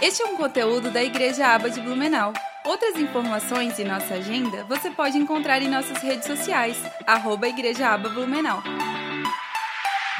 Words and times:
Este 0.00 0.22
é 0.22 0.26
um 0.26 0.36
conteúdo 0.36 0.92
da 0.92 1.02
Igreja 1.02 1.44
Aba 1.48 1.68
de 1.68 1.80
Blumenau. 1.80 2.32
Outras 2.64 2.94
informações 2.94 3.80
e 3.80 3.84
nossa 3.84 4.14
agenda 4.14 4.62
você 4.64 4.90
pode 4.92 5.18
encontrar 5.18 5.60
em 5.60 5.68
nossas 5.68 5.98
redes 5.98 6.24
sociais, 6.24 6.76
arroba 7.04 7.48
Igreja 7.48 7.88
Aba 7.88 8.08
Blumenau. 8.08 8.62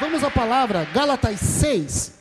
Vamos 0.01 0.21
à 0.21 0.29
palavra, 0.29 0.83
Gálatas 0.93 1.39
6. 1.39 2.19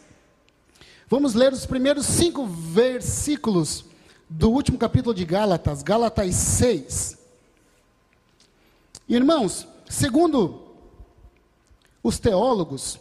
Vamos 1.09 1.35
ler 1.35 1.53
os 1.53 1.67
primeiros 1.67 2.07
cinco 2.07 2.47
versículos 2.47 3.85
do 4.31 4.51
último 4.51 4.79
capítulo 4.79 5.13
de 5.13 5.25
Gálatas, 5.25 5.83
Gálatas 5.83 6.37
6. 6.37 7.19
Irmãos, 9.09 9.67
segundo 9.89 10.63
os 12.05 12.21
teólogos, 12.21 13.01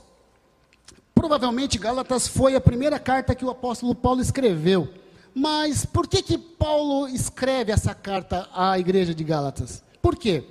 provavelmente 1.18 1.79
Gálatas 1.79 2.27
foi 2.27 2.55
a 2.55 2.61
primeira 2.61 3.00
carta 3.00 3.33
que 3.33 3.43
o 3.43 3.50
apóstolo 3.50 3.95
Paulo 3.95 4.21
escreveu. 4.21 4.87
Mas 5.33 5.86
por 5.86 6.07
que 6.07 6.21
que 6.21 6.37
Paulo 6.37 7.07
escreve 7.07 7.71
essa 7.71 7.93
carta 7.93 8.47
à 8.54 8.78
igreja 8.78 9.14
de 9.14 9.23
Gálatas? 9.23 9.83
Por 10.01 10.15
quê? 10.15 10.43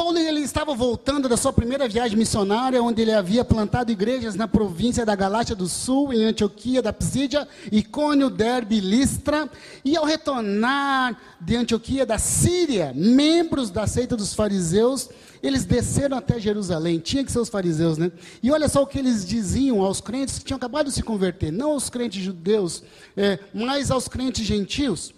Paulo 0.00 0.16
ele 0.16 0.40
estava 0.40 0.74
voltando 0.74 1.28
da 1.28 1.36
sua 1.36 1.52
primeira 1.52 1.86
viagem 1.86 2.16
missionária, 2.16 2.82
onde 2.82 3.02
ele 3.02 3.12
havia 3.12 3.44
plantado 3.44 3.92
igrejas 3.92 4.34
na 4.34 4.48
província 4.48 5.04
da 5.04 5.14
Galácia 5.14 5.54
do 5.54 5.68
Sul, 5.68 6.14
em 6.14 6.24
Antioquia 6.24 6.80
da 6.80 6.90
Psídia, 6.90 7.46
Icônio, 7.70 8.30
Derbe, 8.30 8.80
Listra, 8.80 9.46
e 9.84 9.98
ao 9.98 10.06
retornar 10.06 11.20
de 11.38 11.54
Antioquia 11.54 12.06
da 12.06 12.16
Síria, 12.16 12.94
membros 12.96 13.68
da 13.68 13.86
seita 13.86 14.16
dos 14.16 14.32
fariseus, 14.32 15.10
eles 15.42 15.66
desceram 15.66 16.16
até 16.16 16.40
Jerusalém, 16.40 16.98
tinha 16.98 17.22
que 17.22 17.30
ser 17.30 17.40
os 17.40 17.50
fariseus, 17.50 17.98
né? 17.98 18.10
E 18.42 18.50
olha 18.50 18.70
só 18.70 18.80
o 18.80 18.86
que 18.86 18.98
eles 18.98 19.22
diziam 19.22 19.82
aos 19.82 20.00
crentes 20.00 20.38
que 20.38 20.46
tinham 20.46 20.56
acabado 20.56 20.86
de 20.86 20.92
se 20.92 21.02
converter, 21.02 21.52
não 21.52 21.72
aos 21.72 21.90
crentes 21.90 22.22
judeus, 22.24 22.82
é, 23.14 23.38
mas 23.52 23.90
aos 23.90 24.08
crentes 24.08 24.46
gentios. 24.46 25.12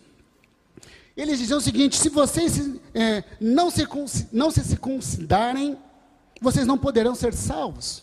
Eles 1.17 1.39
diziam 1.39 1.59
o 1.59 1.63
seguinte: 1.63 1.97
se 1.97 2.09
vocês 2.09 2.71
é, 2.95 3.25
não, 3.41 3.71
se, 3.71 3.87
não 4.33 4.51
se 4.51 4.65
circuncidarem, 4.65 5.79
vocês 6.41 6.67
não 6.67 6.79
poderão 6.79 7.15
ser 7.15 7.35
salvos. 7.35 8.03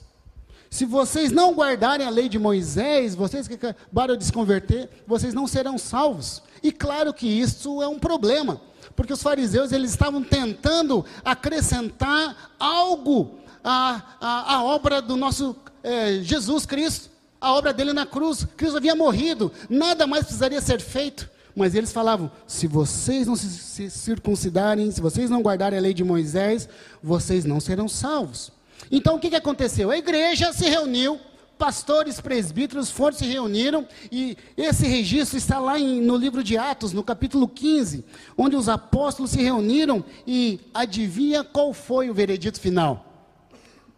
Se 0.69 0.85
vocês 0.85 1.31
não 1.31 1.53
guardarem 1.53 2.05
a 2.05 2.11
lei 2.11 2.29
de 2.29 2.37
Moisés, 2.37 3.15
vocês 3.15 3.47
que 3.47 3.55
acabaram 3.55 4.15
de 4.15 4.23
se 4.23 4.31
converter, 4.31 4.87
vocês 5.07 5.33
não 5.33 5.47
serão 5.47 5.77
salvos. 5.79 6.43
E 6.61 6.71
claro 6.71 7.11
que 7.11 7.27
isso 7.27 7.81
é 7.81 7.87
um 7.87 7.97
problema, 7.97 8.61
porque 8.95 9.11
os 9.11 9.21
fariseus 9.23 9.71
eles 9.71 9.89
estavam 9.89 10.23
tentando 10.23 11.03
acrescentar 11.25 12.53
algo 12.59 13.39
à, 13.63 14.03
à, 14.21 14.55
à 14.55 14.63
obra 14.63 15.01
do 15.01 15.17
nosso 15.17 15.55
é, 15.81 16.19
Jesus 16.21 16.67
Cristo, 16.67 17.09
a 17.41 17.51
obra 17.53 17.73
dele 17.73 17.91
na 17.91 18.05
cruz. 18.05 18.45
Cristo 18.55 18.77
havia 18.77 18.95
morrido, 18.95 19.51
nada 19.67 20.05
mais 20.05 20.25
precisaria 20.25 20.61
ser 20.61 20.79
feito. 20.79 21.27
Mas 21.59 21.75
eles 21.75 21.91
falavam: 21.91 22.31
se 22.47 22.67
vocês 22.67 23.27
não 23.27 23.35
se, 23.35 23.89
circuncidarem, 23.89 24.89
se 24.91 25.01
vocês 25.01 25.29
não 25.29 25.41
guardarem 25.41 25.77
a 25.77 25.81
lei 25.81 25.93
de 25.93 26.05
Moisés, 26.05 26.69
vocês 27.03 27.43
não 27.43 27.59
serão 27.59 27.89
salvos. 27.89 28.49
Então 28.89 29.17
o 29.17 29.19
que, 29.19 29.29
que 29.29 29.35
aconteceu? 29.35 29.91
A 29.91 29.97
igreja 29.97 30.53
se 30.53 30.69
reuniu, 30.69 31.19
pastores, 31.57 32.21
presbíteros 32.21 32.89
foram 32.89 33.17
se 33.17 33.25
reuniram, 33.25 33.85
e 34.09 34.37
esse 34.55 34.87
registro 34.87 35.37
está 35.37 35.59
lá 35.59 35.77
em, 35.77 35.99
no 35.99 36.15
livro 36.15 36.41
de 36.41 36.57
Atos, 36.57 36.93
no 36.93 37.03
capítulo 37.03 37.45
15, 37.45 38.05
onde 38.37 38.55
os 38.55 38.69
apóstolos 38.69 39.31
se 39.31 39.41
reuniram 39.41 40.01
e 40.25 40.61
adivinha 40.73 41.43
qual 41.43 41.73
foi 41.73 42.09
o 42.09 42.13
veredito 42.13 42.57
final? 42.57 43.27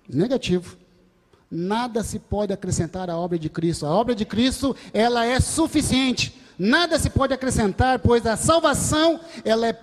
Negativo. 0.10 0.78
Nada 1.50 2.02
se 2.02 2.18
pode 2.18 2.52
acrescentar 2.52 3.08
à 3.08 3.16
obra 3.16 3.38
de 3.38 3.50
Cristo. 3.50 3.86
A 3.86 3.92
obra 3.92 4.16
de 4.16 4.26
Cristo, 4.26 4.76
ela 4.92 5.26
é 5.26 5.40
suficiente 5.40 6.41
nada 6.58 6.98
se 7.00 7.10
pode 7.10 7.34
acrescentar, 7.34 8.00
pois 8.00 8.26
a 8.26 8.36
salvação, 8.36 9.20
ela 9.44 9.68
é 9.68 9.74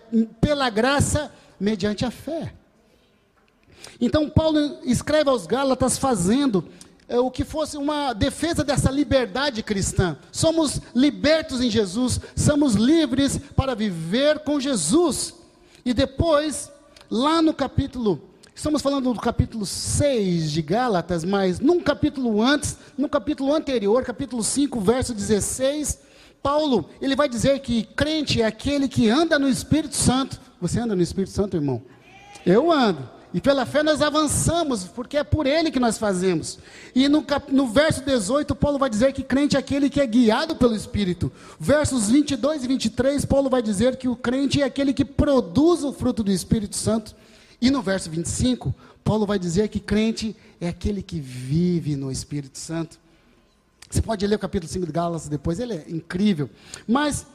pela 0.41 0.71
graça, 0.71 1.33
mediante 1.59 2.05
a 2.05 2.11
fé. 2.11 2.53
Então, 4.01 4.29
Paulo 4.29 4.79
escreve 4.85 5.29
aos 5.29 5.47
Gálatas 5.47 5.99
fazendo 5.99 6.65
é, 7.09 7.19
o 7.19 7.31
que 7.31 7.45
fosse 7.45 7.77
uma 7.77 8.13
defesa 8.13 8.63
dessa 8.63 8.91
liberdade 8.91 9.63
cristã. 9.63 10.17
Somos 10.31 10.81
libertos 10.95 11.61
em 11.61 11.71
Jesus, 11.71 12.21
somos 12.37 12.75
livres 12.75 13.41
para 13.57 13.75
viver 13.75 14.41
com 14.41 14.61
Jesus. 14.61 15.35
E 15.85 15.93
depois, 15.95 16.71
lá 17.11 17.41
no 17.43 17.55
capítulo, 17.55 18.21
estamos 18.55 18.83
falando 18.83 19.13
do 19.13 19.21
capítulo 19.21 19.65
6 19.65 20.51
de 20.53 20.63
Gálatas, 20.63 21.25
mas 21.25 21.59
num 21.59 21.81
capítulo 21.81 22.43
antes, 22.43 22.77
no 22.97 23.09
capítulo 23.09 23.55
anterior, 23.55 24.05
capítulo 24.05 24.45
5, 24.45 24.81
verso 24.81 25.15
16, 25.15 25.99
Paulo, 26.43 26.89
ele 27.01 27.17
vai 27.17 27.29
dizer 27.29 27.59
que 27.61 27.83
crente 27.83 28.41
é 28.41 28.47
aquele 28.47 28.89
que 28.89 29.09
anda 29.09 29.39
no 29.39 29.49
Espírito 29.49 29.97
Santo. 29.97 30.41
Você 30.61 30.81
anda 30.81 30.95
no 30.95 31.03
Espírito 31.03 31.33
Santo, 31.33 31.57
irmão? 31.57 31.83
Eu 32.45 32.71
ando. 32.71 33.19
E 33.33 33.41
pela 33.41 33.67
fé 33.67 33.83
nós 33.83 34.01
avançamos, 34.01 34.85
porque 34.85 35.19
é 35.19 35.25
por 35.25 35.47
ele 35.47 35.71
que 35.71 35.79
nós 35.79 35.99
fazemos. 35.99 36.59
E 36.95 37.09
no, 37.09 37.23
cap, 37.23 37.53
no 37.53 37.67
verso 37.67 38.03
18, 38.03 38.55
Paulo 38.55 38.79
vai 38.79 38.89
dizer 38.89 39.13
que 39.13 39.23
crente 39.23 39.55
é 39.55 39.59
aquele 39.59 39.91
que 39.91 40.01
é 40.01 40.07
guiado 40.07 40.57
pelo 40.57 40.75
Espírito. 40.75 41.31
Versos 41.61 42.09
22 42.09 42.65
e 42.65 42.69
23, 42.69 43.25
Paulo 43.27 43.51
vai 43.51 43.61
dizer 43.61 43.97
que 43.97 44.09
o 44.09 44.17
crente 44.17 44.63
é 44.63 44.65
aquele 44.65 44.95
que 44.95 45.05
produz 45.05 45.85
o 45.85 45.93
fruto 45.93 46.23
do 46.25 46.33
Espírito 46.33 46.77
Santo. 46.77 47.15
E 47.61 47.71
no 47.71 47.83
verso 47.83 48.09
25, 48.09 48.75
Paulo 49.05 49.27
vai 49.27 49.39
dizer 49.39 49.69
que 49.69 49.81
crente 49.81 50.35
é 50.59 50.69
aquele 50.69 51.03
que 51.03 51.21
vive 51.21 51.97
no 51.97 52.11
Espírito 52.11 52.59
Santo. 52.59 52.99
Você 53.91 54.03
pode 54.03 54.27
ler 54.27 54.37
o 54.37 54.39
capítulo 54.39 54.71
5 54.71 54.87
de 54.87 54.93
Gálatas 54.93 55.29
depois, 55.29 55.59
ele 55.59 55.75
é 55.75 55.85
incrível. 55.89 56.51
Mas, 56.87 57.27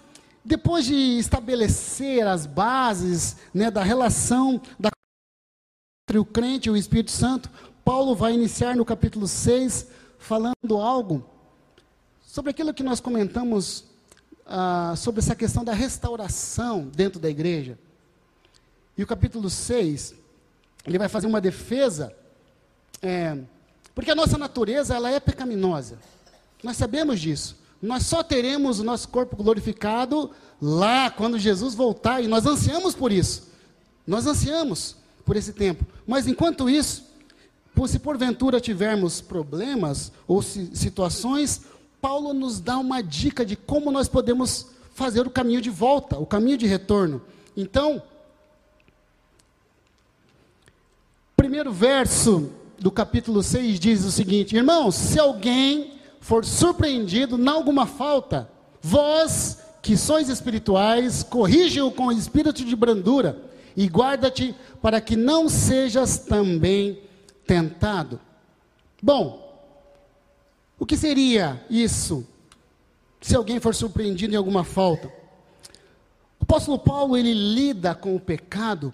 depois 0.46 0.86
de 0.86 0.94
estabelecer 0.94 2.28
as 2.28 2.46
bases 2.46 3.38
né, 3.53 3.72
da 3.72 3.81
relação 3.81 4.62
da, 4.80 4.90
entre 6.08 6.19
o 6.19 6.25
crente 6.25 6.69
e 6.69 6.72
o 6.72 6.78
Espírito 6.78 7.12
Santo, 7.12 7.50
Paulo 7.84 8.16
vai 8.16 8.34
iniciar 8.34 8.75
no 8.75 8.86
capítulo 8.86 9.28
6 9.28 9.88
falando 10.19 10.78
algo 10.78 11.28
sobre 12.22 12.52
aquilo 12.52 12.74
que 12.74 12.84
nós 12.84 13.00
comentamos 13.00 13.85
ah, 14.46 14.94
sobre 14.96 15.20
essa 15.20 15.35
questão 15.35 15.64
da 15.64 15.74
restauração 15.74 16.88
dentro 16.88 17.20
da 17.20 17.30
igreja. 17.30 17.78
E 18.97 19.03
o 19.03 19.08
capítulo 19.08 19.50
6, 19.50 20.14
ele 20.85 21.00
vai 21.00 21.09
fazer 21.09 21.28
uma 21.28 21.41
defesa, 21.41 22.16
é, 23.02 23.38
porque 23.96 24.12
a 24.12 24.16
nossa 24.16 24.38
natureza 24.38 24.96
ela 24.96 25.09
é 25.09 25.20
pecaminosa. 25.20 25.97
Nós 26.63 26.78
sabemos 26.78 27.19
disso. 27.19 27.57
Nós 27.81 28.06
só 28.06 28.24
teremos 28.24 28.79
o 28.79 28.84
nosso 28.84 29.09
corpo 29.09 29.35
glorificado 29.35 30.31
lá, 30.62 31.12
quando 31.12 31.38
Jesus 31.38 31.75
voltar, 31.75 32.24
e 32.24 32.28
nós 32.28 32.46
ansiamos 32.46 32.96
por 32.96 33.12
isso. 33.12 33.50
Nós 34.07 34.25
ansiamos 34.25 34.96
por 35.25 35.35
esse 35.35 35.52
tempo. 35.52 35.85
Mas 36.07 36.25
enquanto 36.25 36.69
isso, 36.69 37.03
se 37.88 38.00
porventura 38.00 38.62
tivermos 38.62 39.19
problemas 39.19 40.12
ou 40.25 40.41
situações, 40.41 41.63
Paulo 42.00 42.34
nos 42.34 42.62
dá 42.62 42.78
uma 42.78 43.02
dica 43.02 43.46
de 43.46 43.57
como 43.57 43.91
nós 43.91 44.07
podemos 44.07 44.68
fazer 44.94 45.28
o 45.28 45.29
caminho 45.29 45.59
de 45.59 45.69
volta, 45.69 46.18
o 46.18 46.25
caminho 46.25 46.57
de 46.57 46.68
retorno. 46.68 47.22
Então, 47.57 48.02
primeiro 51.35 51.73
verso 51.73 52.50
do 52.79 52.91
capítulo 52.91 53.44
6 53.44 53.79
diz 53.79 54.06
o 54.06 54.12
seguinte: 54.12 54.56
Irmãos, 54.56 54.96
se 54.96 55.19
alguém 55.19 55.94
for 56.23 56.45
surpreendido 56.45 57.38
em 57.38 57.47
alguma 57.50 57.85
falta, 57.85 58.50
vós 58.81 59.59
que 59.81 59.97
sois 59.97 60.29
espirituais, 60.29 61.22
corrige-o 61.22 61.91
com 61.91 62.13
espírito 62.13 62.63
de 62.63 62.73
brandura 62.78 63.44
e 63.75 63.85
guarda-te 63.88 64.56
para 64.81 65.01
que 65.01 65.17
não 65.17 65.50
sejas 65.50 66.19
também 66.19 66.97
tentado. 67.45 68.22
Bom, 69.01 69.61
o 70.79 70.85
que 70.85 70.95
seria 70.95 71.61
isso? 71.69 72.25
Se 73.19 73.35
alguém 73.35 73.59
for 73.59 73.76
surpreendido 73.76 74.34
em 74.34 74.37
alguma 74.37 74.64
falta. 74.64 75.09
O 76.40 76.43
apóstolo 76.43 76.79
Paulo, 76.79 77.17
ele 77.17 77.34
lida 77.34 77.93
com 77.93 78.16
o 78.16 78.19
pecado 78.19 78.93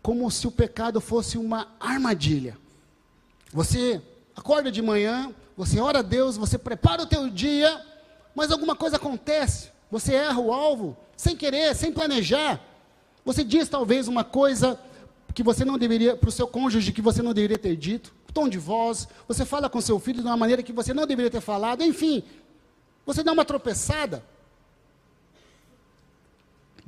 como 0.00 0.30
se 0.30 0.46
o 0.46 0.52
pecado 0.52 1.00
fosse 1.00 1.36
uma 1.38 1.66
armadilha. 1.80 2.56
Você 3.52 4.00
acorda 4.36 4.70
de 4.70 4.80
manhã, 4.80 5.34
você 5.58 5.80
ora 5.80 5.98
a 5.98 6.02
Deus, 6.02 6.36
você 6.36 6.56
prepara 6.56 7.02
o 7.02 7.06
teu 7.06 7.28
dia, 7.28 7.84
mas 8.32 8.52
alguma 8.52 8.76
coisa 8.76 8.94
acontece, 8.94 9.72
você 9.90 10.14
erra 10.14 10.38
o 10.38 10.52
alvo, 10.52 10.96
sem 11.16 11.36
querer, 11.36 11.74
sem 11.74 11.92
planejar. 11.92 12.60
Você 13.24 13.42
diz 13.42 13.68
talvez 13.68 14.06
uma 14.06 14.22
coisa 14.22 14.78
que 15.34 15.42
você 15.42 15.64
não 15.64 15.76
deveria, 15.76 16.16
para 16.16 16.28
o 16.28 16.32
seu 16.32 16.46
cônjuge, 16.46 16.92
que 16.92 17.02
você 17.02 17.22
não 17.22 17.34
deveria 17.34 17.58
ter 17.58 17.74
dito, 17.74 18.14
tom 18.32 18.48
de 18.48 18.56
voz, 18.56 19.08
você 19.26 19.44
fala 19.44 19.68
com 19.68 19.80
seu 19.80 19.98
filho 19.98 20.22
de 20.22 20.28
uma 20.28 20.36
maneira 20.36 20.62
que 20.62 20.72
você 20.72 20.94
não 20.94 21.04
deveria 21.04 21.30
ter 21.30 21.40
falado, 21.40 21.82
enfim, 21.82 22.22
você 23.04 23.24
dá 23.24 23.32
uma 23.32 23.44
tropeçada. 23.44 24.24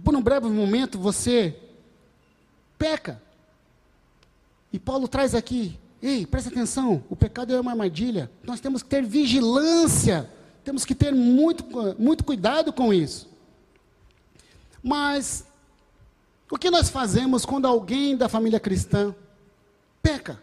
Por 0.05 0.15
um 0.15 0.23
breve 0.23 0.47
momento 0.47 0.97
você 0.97 1.59
peca. 2.79 3.21
E 4.73 4.79
Paulo 4.79 5.09
traz 5.09 5.35
aqui 5.35 5.77
Ei, 6.03 6.27
presta 6.27 6.51
atenção, 6.51 7.05
o 7.11 7.17
pecado 7.17 7.55
é 7.55 7.61
uma 7.61 7.73
armadilha. 7.73 8.31
Nós 8.43 8.61
temos 8.61 8.83
que 8.83 8.89
ter 8.89 9.05
vigilância 9.05 10.29
Temos 10.65 10.85
que 10.85 10.95
ter 10.95 11.13
muito, 11.13 11.65
muito 11.99 12.25
cuidado 12.25 12.73
com 12.73 12.93
isso. 12.93 13.29
Mas, 14.83 15.45
o 16.51 16.59
que 16.59 16.71
nós 16.71 16.89
fazemos 16.89 17.45
quando 17.45 17.67
alguém 17.67 18.17
da 18.17 18.29
família 18.29 18.61
cristã 18.61 19.15
peca? 20.03 20.41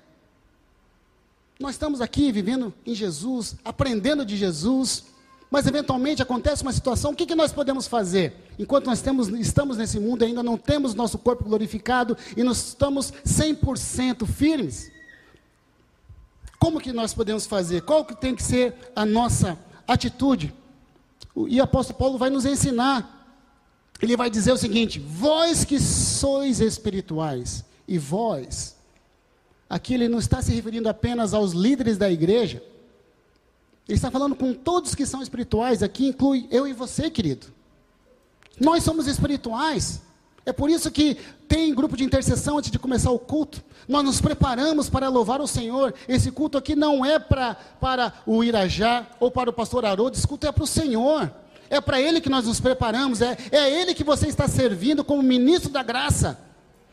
Nós 1.60 1.72
estamos 1.72 2.02
aqui 2.02 2.32
vivendo 2.32 2.74
em 2.86 2.94
Jesus, 2.94 3.56
aprendendo 3.64 4.26
de 4.26 4.38
Jesus, 4.38 5.06
mas 5.50 5.66
eventualmente 5.66 6.22
acontece 6.22 6.62
uma 6.62 6.74
situação, 6.74 7.12
o 7.12 7.16
que, 7.16 7.26
que 7.26 7.36
nós 7.36 7.52
podemos 7.52 7.88
fazer? 7.88 8.34
Enquanto 8.60 8.86
nós 8.86 9.02
temos, 9.02 9.28
estamos 9.30 9.78
nesse 9.78 10.00
mundo 10.00 10.24
e 10.24 10.28
ainda 10.28 10.44
não 10.44 10.58
temos 10.58 10.94
nosso 10.94 11.18
corpo 11.18 11.44
glorificado 11.44 12.18
e 12.36 12.44
nós 12.44 12.58
estamos 12.70 13.12
100% 13.26 14.26
firmes. 14.28 14.92
Como 16.68 16.82
que 16.82 16.92
nós 16.92 17.14
podemos 17.14 17.46
fazer? 17.46 17.84
Qual 17.84 18.04
que 18.04 18.14
tem 18.14 18.36
que 18.36 18.44
ser 18.44 18.76
a 18.94 19.06
nossa 19.06 19.58
atitude? 19.88 20.54
E 21.48 21.62
o 21.62 21.64
apóstolo 21.64 21.98
Paulo 21.98 22.18
vai 22.18 22.30
nos 22.30 22.46
ensinar. 22.46 23.40
Ele 24.02 24.18
vai 24.18 24.30
dizer 24.30 24.52
o 24.52 24.58
seguinte: 24.58 25.00
vós 25.00 25.64
que 25.64 25.80
sois 25.80 26.60
espirituais, 26.60 27.64
e 27.88 27.98
vós, 27.98 28.76
aqui 29.70 29.94
ele 29.94 30.10
não 30.10 30.20
está 30.20 30.42
se 30.42 30.54
referindo 30.54 30.90
apenas 30.90 31.34
aos 31.34 31.54
líderes 31.54 31.98
da 31.98 32.12
igreja, 32.12 32.62
ele 33.88 33.96
está 33.96 34.12
falando 34.12 34.36
com 34.36 34.54
todos 34.54 34.94
que 34.94 35.06
são 35.06 35.22
espirituais, 35.22 35.82
aqui 35.82 36.08
inclui 36.08 36.50
eu 36.52 36.68
e 36.68 36.74
você, 36.74 37.10
querido. 37.10 37.48
Nós 38.60 38.84
somos 38.84 39.08
espirituais. 39.08 40.02
É 40.48 40.54
por 40.54 40.70
isso 40.70 40.90
que 40.90 41.18
tem 41.46 41.76
grupo 41.76 41.98
de 41.98 42.06
intercessão 42.06 42.58
antes 42.58 42.72
de 42.72 42.80
começar 42.80 43.12
o 43.12 43.20
culto. 43.20 43.62
Nós 43.86 44.02
nos 44.02 44.22
preparamos 44.22 44.90
para 44.90 45.10
louvar 45.10 45.42
o 45.42 45.46
Senhor. 45.46 45.94
Esse 46.08 46.32
culto 46.32 46.58
aqui 46.58 46.74
não 46.74 47.06
é 47.06 47.20
pra, 47.20 47.56
para 47.82 48.14
o 48.26 48.42
Irajá 48.42 49.06
ou 49.20 49.30
para 49.30 49.50
o 49.50 49.54
pastor 49.54 49.84
Haroldo, 49.84 50.16
esse 50.16 50.26
culto 50.26 50.48
é 50.48 50.52
para 50.54 50.64
o 50.64 50.68
Senhor. 50.68 51.30
É 51.70 51.82
para 51.82 52.00
Ele 52.00 52.22
que 52.22 52.30
nós 52.30 52.46
nos 52.46 52.62
preparamos, 52.62 53.22
é, 53.22 53.38
é 53.52 53.70
Ele 53.70 53.94
que 53.94 54.06
você 54.06 54.30
está 54.30 54.48
servindo 54.48 55.04
como 55.04 55.22
ministro 55.22 55.70
da 55.70 55.84
graça. 55.84 56.40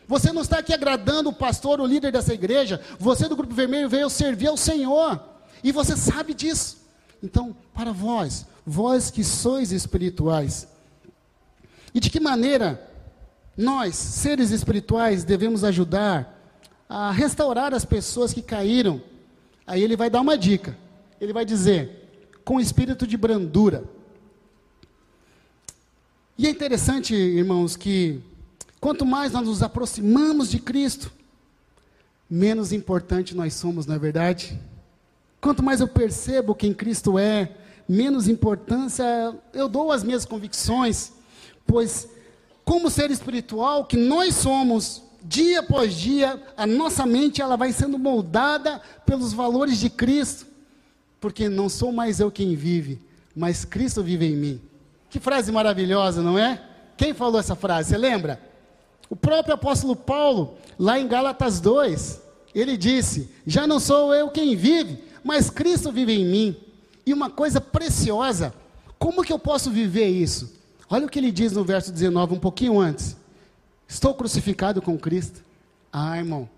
Você 0.09 0.33
não 0.33 0.43
está 0.43 0.59
aqui 0.59 0.75
agradando 0.75 1.31
o 1.31 1.33
pastor, 1.33 1.81
o 1.81 1.87
líder 1.87 2.11
dessa 2.11 2.35
igreja. 2.35 2.81
Você 2.99 3.29
do 3.29 3.37
Grupo 3.37 3.55
Vermelho 3.55 3.89
veio 3.89 4.11
servir 4.11 4.49
ao 4.49 4.57
Senhor. 4.57 5.23
E 5.63 5.71
você 5.71 5.97
sabe 5.97 6.35
disso. 6.35 6.79
Então, 7.23 7.55
para 7.73 7.93
vós, 7.93 8.47
vós 8.67 9.13
que 9.13 9.23
sois 9.23 9.71
espirituais, 9.71 10.67
e 11.95 12.01
de 12.01 12.11
que 12.11 12.19
maneira 12.19 12.94
nós, 13.57 13.95
seres 13.95 14.51
espirituais, 14.51 15.25
devemos 15.25 15.63
ajudar 15.65 16.35
a 16.89 17.11
restaurar 17.11 17.73
as 17.73 17.85
pessoas 17.85 18.33
que 18.33 18.43
caíram? 18.43 19.01
Aí 19.67 19.83
ele 19.83 19.97
vai 19.97 20.11
dar 20.11 20.21
uma 20.21 20.37
dica. 20.37 20.77
Ele 21.21 21.33
vai 21.33 21.45
dizer: 21.45 22.05
com 22.45 22.61
espírito 22.61 23.07
de 23.07 23.17
brandura. 23.17 23.85
E 26.37 26.47
é 26.47 26.51
interessante, 26.51 27.15
irmãos, 27.15 27.77
que 27.77 28.21
quanto 28.81 29.07
mais 29.07 29.33
nós 29.33 29.47
nos 29.47 29.63
aproximamos 29.63 30.51
de 30.51 30.59
Cristo, 30.59 31.13
menos 32.29 32.73
importante 32.73 33.37
nós 33.37 33.55
somos, 33.55 33.87
não 33.87 33.95
é 33.95 33.99
verdade? 33.99 34.59
Quanto 35.41 35.63
mais 35.63 35.81
eu 35.81 35.87
percebo 35.87 36.55
quem 36.55 36.75
Cristo 36.75 37.19
é, 37.19 37.53
menos 37.89 38.27
importância 38.27 39.05
eu 39.53 39.69
dou 39.69 39.93
às 39.93 40.03
minhas 40.03 40.25
convicções, 40.25 41.13
pois, 41.67 42.09
como 42.65 42.91
ser 42.91 43.11
espiritual 43.11 43.85
que 43.85 43.97
nós 43.97 44.35
somos, 44.35 45.03
dia 45.23 45.61
após 45.61 45.95
dia, 45.95 46.43
a 46.57 46.67
nossa 46.67 47.05
mente 47.07 47.41
ela 47.43 47.57
vai 47.57 47.73
sendo 47.73 47.99
moldada 47.99 48.81
pelos 49.05 49.33
valores 49.33 49.79
de 49.79 49.91
Cristo, 49.91 50.47
porque 51.21 51.49
não 51.49 51.69
sou 51.69 51.93
mais 51.93 52.21
eu 52.21 52.31
quem 52.31 52.55
vive, 52.55 53.01
mas 53.35 53.65
Cristo 53.65 54.03
vive 54.03 54.27
em 54.27 54.37
mim. 54.37 54.61
Que 55.11 55.21
frase 55.21 55.53
maravilhosa, 55.53 56.23
não 56.23 56.39
é? 56.39 56.61
Quem 56.97 57.15
falou 57.15 57.39
essa 57.39 57.55
frase? 57.55 57.91
Você 57.91 57.99
lembra? 57.99 58.41
O 59.09 59.17
próprio 59.17 59.55
apóstolo 59.55 59.95
Paulo, 59.95 60.57
lá 60.79 60.99
em 60.99 61.07
Gálatas 61.07 61.61
2, 61.61 62.21
ele 62.55 62.77
disse: 62.77 63.31
Já 63.47 63.67
não 63.67 63.79
sou 63.79 64.15
eu 64.15 64.31
quem 64.31 64.57
vive, 64.57 65.05
mas 65.23 65.51
Cristo 65.51 65.93
vive 65.93 66.13
em 66.13 66.25
mim. 66.25 66.57
E 67.07 67.13
uma 67.13 67.29
coisa 67.29 67.61
preciosa, 67.61 68.55
como 68.99 69.23
que 69.23 69.33
eu 69.33 69.39
posso 69.39 69.71
viver 69.71 70.09
isso? 70.09 70.55
Olha 70.95 71.07
o 71.07 71.09
que 71.09 71.19
ele 71.19 71.33
diz 71.33 71.51
no 71.51 71.65
verso 71.65 71.91
19, 71.91 72.35
um 72.35 72.39
pouquinho 72.39 72.79
antes. 72.79 73.17
Estou 73.89 74.15
crucificado 74.15 74.81
com 74.81 74.97
Cristo. 74.97 75.43
Ah, 75.93 76.17
irmão, 76.17 76.49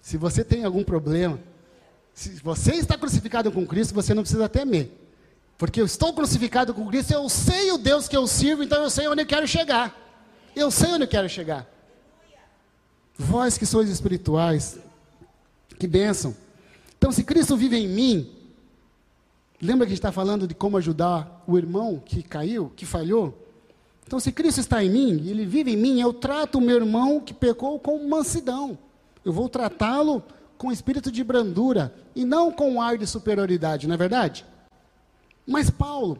se 0.00 0.16
você 0.16 0.44
tem 0.44 0.62
algum 0.62 0.84
problema, 0.84 1.40
se 2.14 2.40
você 2.44 2.76
está 2.76 2.96
crucificado 2.96 3.50
com 3.50 3.66
Cristo, 3.66 3.92
você 3.92 4.14
não 4.14 4.22
precisa 4.22 4.48
temer. 4.48 4.92
Porque 5.56 5.80
eu 5.80 5.84
estou 5.84 6.12
crucificado 6.12 6.72
com 6.72 6.86
Cristo, 6.86 7.12
eu 7.12 7.28
sei 7.28 7.72
o 7.72 7.78
Deus 7.78 8.06
que 8.06 8.16
eu 8.16 8.24
sirvo, 8.24 8.62
então 8.62 8.80
eu 8.80 8.88
sei 8.88 9.08
onde 9.08 9.22
eu 9.22 9.26
quero 9.26 9.48
chegar. 9.48 9.92
Eu 10.54 10.70
sei 10.70 10.92
onde 10.92 11.02
eu 11.02 11.08
quero 11.08 11.28
chegar. 11.28 11.66
Vós 13.18 13.58
que 13.58 13.66
sois 13.66 13.90
espirituais, 13.90 14.78
que 15.76 15.88
bênção. 15.88 16.36
Então, 16.96 17.10
se 17.10 17.24
Cristo 17.24 17.56
vive 17.56 17.78
em 17.78 17.88
mim, 17.88 18.37
lembra 19.60 19.86
que 19.86 19.92
a 19.92 19.94
gente 19.94 19.98
está 19.98 20.12
falando 20.12 20.46
de 20.46 20.54
como 20.54 20.76
ajudar 20.76 21.42
o 21.46 21.56
irmão 21.58 22.02
que 22.04 22.22
caiu, 22.22 22.72
que 22.76 22.86
falhou? 22.86 23.46
Então, 24.06 24.18
se 24.18 24.32
Cristo 24.32 24.60
está 24.60 24.82
em 24.82 24.90
mim, 24.90 25.28
ele 25.28 25.44
vive 25.44 25.72
em 25.72 25.76
mim, 25.76 26.00
eu 26.00 26.12
trato 26.12 26.58
o 26.58 26.60
meu 26.60 26.76
irmão 26.76 27.20
que 27.20 27.34
pecou 27.34 27.78
com 27.78 28.08
mansidão. 28.08 28.78
Eu 29.24 29.32
vou 29.32 29.48
tratá-lo 29.48 30.22
com 30.56 30.72
espírito 30.72 31.12
de 31.12 31.22
brandura 31.22 31.94
e 32.16 32.24
não 32.24 32.50
com 32.50 32.72
um 32.72 32.80
ar 32.80 32.96
de 32.96 33.06
superioridade, 33.06 33.86
não 33.86 33.94
é 33.94 33.98
verdade? 33.98 34.46
Mas 35.46 35.68
Paulo, 35.68 36.18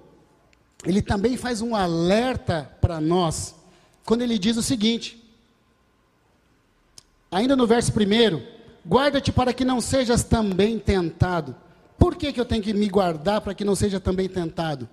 ele 0.84 1.00
também 1.00 1.36
faz 1.36 1.62
um 1.62 1.74
alerta 1.74 2.70
para 2.80 3.00
nós, 3.00 3.54
quando 4.04 4.22
ele 4.22 4.38
diz 4.38 4.56
o 4.56 4.62
seguinte, 4.62 5.22
ainda 7.30 7.56
no 7.56 7.66
verso 7.66 7.92
primeiro, 7.92 8.42
Guarda-te 8.88 9.30
para 9.30 9.52
que 9.52 9.66
não 9.66 9.82
sejas 9.82 10.24
também 10.24 10.78
tentado. 10.78 11.54
Por 11.98 12.14
que, 12.16 12.32
que 12.32 12.40
eu 12.40 12.44
tenho 12.44 12.62
que 12.62 12.72
me 12.72 12.88
guardar 12.88 13.40
para 13.40 13.54
que 13.54 13.64
não 13.64 13.74
seja 13.74 13.98
também 13.98 14.28
tentado? 14.28 14.88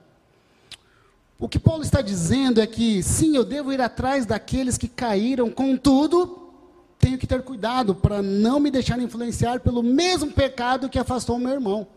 O 1.38 1.48
que 1.48 1.60
Paulo 1.60 1.84
está 1.84 2.02
dizendo 2.02 2.62
é 2.62 2.68
que, 2.68 3.04
sim, 3.04 3.36
eu 3.36 3.44
devo 3.44 3.72
ir 3.72 3.82
atrás 3.82 4.26
daqueles 4.26 4.78
que 4.78 4.88
caíram, 4.88 5.52
contudo, 5.52 6.50
tenho 6.98 7.18
que 7.18 7.28
ter 7.28 7.44
cuidado 7.44 7.94
para 7.94 8.22
não 8.22 8.60
me 8.60 8.72
deixar 8.72 9.00
influenciar 9.00 9.60
pelo 9.60 9.84
mesmo 9.84 10.32
pecado 10.32 10.90
que 10.90 10.98
afastou 10.98 11.36
o 11.36 11.40
meu 11.40 11.52
irmão. 11.52 11.88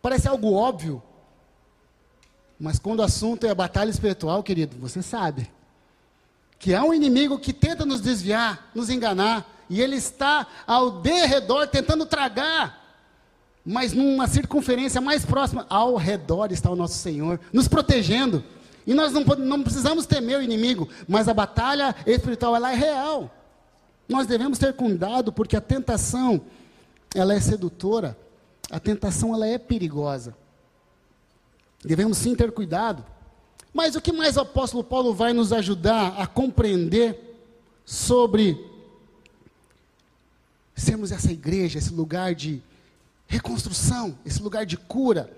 Parece 0.00 0.28
algo 0.28 0.52
óbvio, 0.52 1.02
mas 2.58 2.78
quando 2.78 3.00
o 3.00 3.02
assunto 3.02 3.44
é 3.44 3.50
a 3.50 3.54
batalha 3.54 3.90
espiritual, 3.90 4.42
querido, 4.42 4.76
você 4.78 5.02
sabe 5.02 5.50
que 6.58 6.72
há 6.72 6.84
um 6.84 6.94
inimigo 6.94 7.40
que 7.40 7.52
tenta 7.52 7.84
nos 7.84 8.00
desviar, 8.00 8.70
nos 8.72 8.88
enganar, 8.88 9.64
e 9.68 9.80
ele 9.80 9.96
está 9.96 10.46
ao 10.64 11.00
derredor 11.00 11.66
tentando 11.66 12.06
tragar. 12.06 12.81
Mas 13.64 13.92
numa 13.92 14.26
circunferência 14.26 15.00
mais 15.00 15.24
próxima, 15.24 15.66
ao 15.68 15.96
redor 15.96 16.50
está 16.50 16.70
o 16.70 16.76
nosso 16.76 16.98
Senhor, 16.98 17.38
nos 17.52 17.68
protegendo. 17.68 18.42
E 18.86 18.92
nós 18.92 19.12
não, 19.12 19.22
não 19.22 19.62
precisamos 19.62 20.06
temer 20.06 20.40
o 20.40 20.42
inimigo, 20.42 20.88
mas 21.06 21.28
a 21.28 21.34
batalha 21.34 21.94
espiritual 22.04 22.56
ela 22.56 22.72
é 22.72 22.74
real. 22.74 23.30
Nós 24.08 24.26
devemos 24.26 24.58
ter 24.58 24.74
cuidado, 24.74 25.32
porque 25.32 25.56
a 25.56 25.60
tentação, 25.60 26.40
ela 27.14 27.34
é 27.34 27.40
sedutora, 27.40 28.18
a 28.70 28.80
tentação 28.80 29.32
ela 29.32 29.46
é 29.46 29.58
perigosa. 29.58 30.36
Devemos 31.84 32.18
sim 32.18 32.34
ter 32.34 32.50
cuidado. 32.50 33.04
Mas 33.72 33.94
o 33.94 34.00
que 34.00 34.12
mais 34.12 34.36
o 34.36 34.40
apóstolo 34.40 34.84
Paulo 34.84 35.14
vai 35.14 35.32
nos 35.32 35.52
ajudar 35.52 36.14
a 36.18 36.26
compreender 36.26 37.38
sobre 37.84 38.70
sermos 40.74 41.12
essa 41.12 41.30
igreja, 41.32 41.78
esse 41.78 41.92
lugar 41.92 42.34
de 42.34 42.62
reconstrução, 43.32 44.18
esse 44.26 44.42
lugar 44.42 44.66
de 44.66 44.76
cura. 44.76 45.34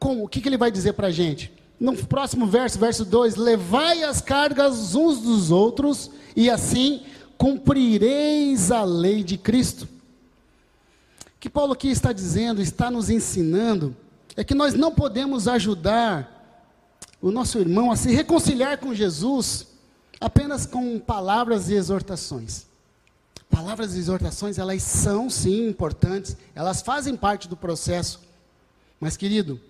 Com 0.00 0.24
o 0.24 0.28
que, 0.28 0.40
que 0.40 0.48
ele 0.48 0.58
vai 0.58 0.70
dizer 0.70 0.94
para 0.94 1.06
a 1.06 1.12
gente? 1.12 1.52
No 1.78 1.96
próximo 1.96 2.44
verso, 2.44 2.76
verso 2.76 3.04
2: 3.04 3.36
Levai 3.36 4.02
as 4.02 4.20
cargas 4.20 4.96
uns 4.96 5.20
dos 5.20 5.52
outros, 5.52 6.10
e 6.34 6.50
assim 6.50 7.02
cumprireis 7.38 8.72
a 8.72 8.82
lei 8.82 9.22
de 9.22 9.38
Cristo. 9.38 9.84
O 9.84 11.38
que 11.38 11.48
Paulo 11.48 11.72
aqui 11.72 11.88
está 11.88 12.12
dizendo, 12.12 12.60
está 12.60 12.90
nos 12.90 13.08
ensinando, 13.08 13.96
é 14.36 14.42
que 14.42 14.54
nós 14.54 14.74
não 14.74 14.92
podemos 14.92 15.46
ajudar 15.46 16.30
o 17.22 17.30
nosso 17.30 17.58
irmão 17.58 17.92
a 17.92 17.96
se 17.96 18.12
reconciliar 18.12 18.78
com 18.78 18.92
Jesus 18.92 19.68
apenas 20.20 20.66
com 20.66 20.98
palavras 20.98 21.68
e 21.68 21.74
exortações. 21.74 22.66
Palavras 23.54 23.94
e 23.94 23.98
exortações, 24.00 24.58
elas 24.58 24.82
são 24.82 25.30
sim 25.30 25.68
importantes, 25.68 26.36
elas 26.56 26.82
fazem 26.82 27.16
parte 27.16 27.46
do 27.46 27.56
processo. 27.56 28.20
Mas, 28.98 29.16
querido, 29.16 29.60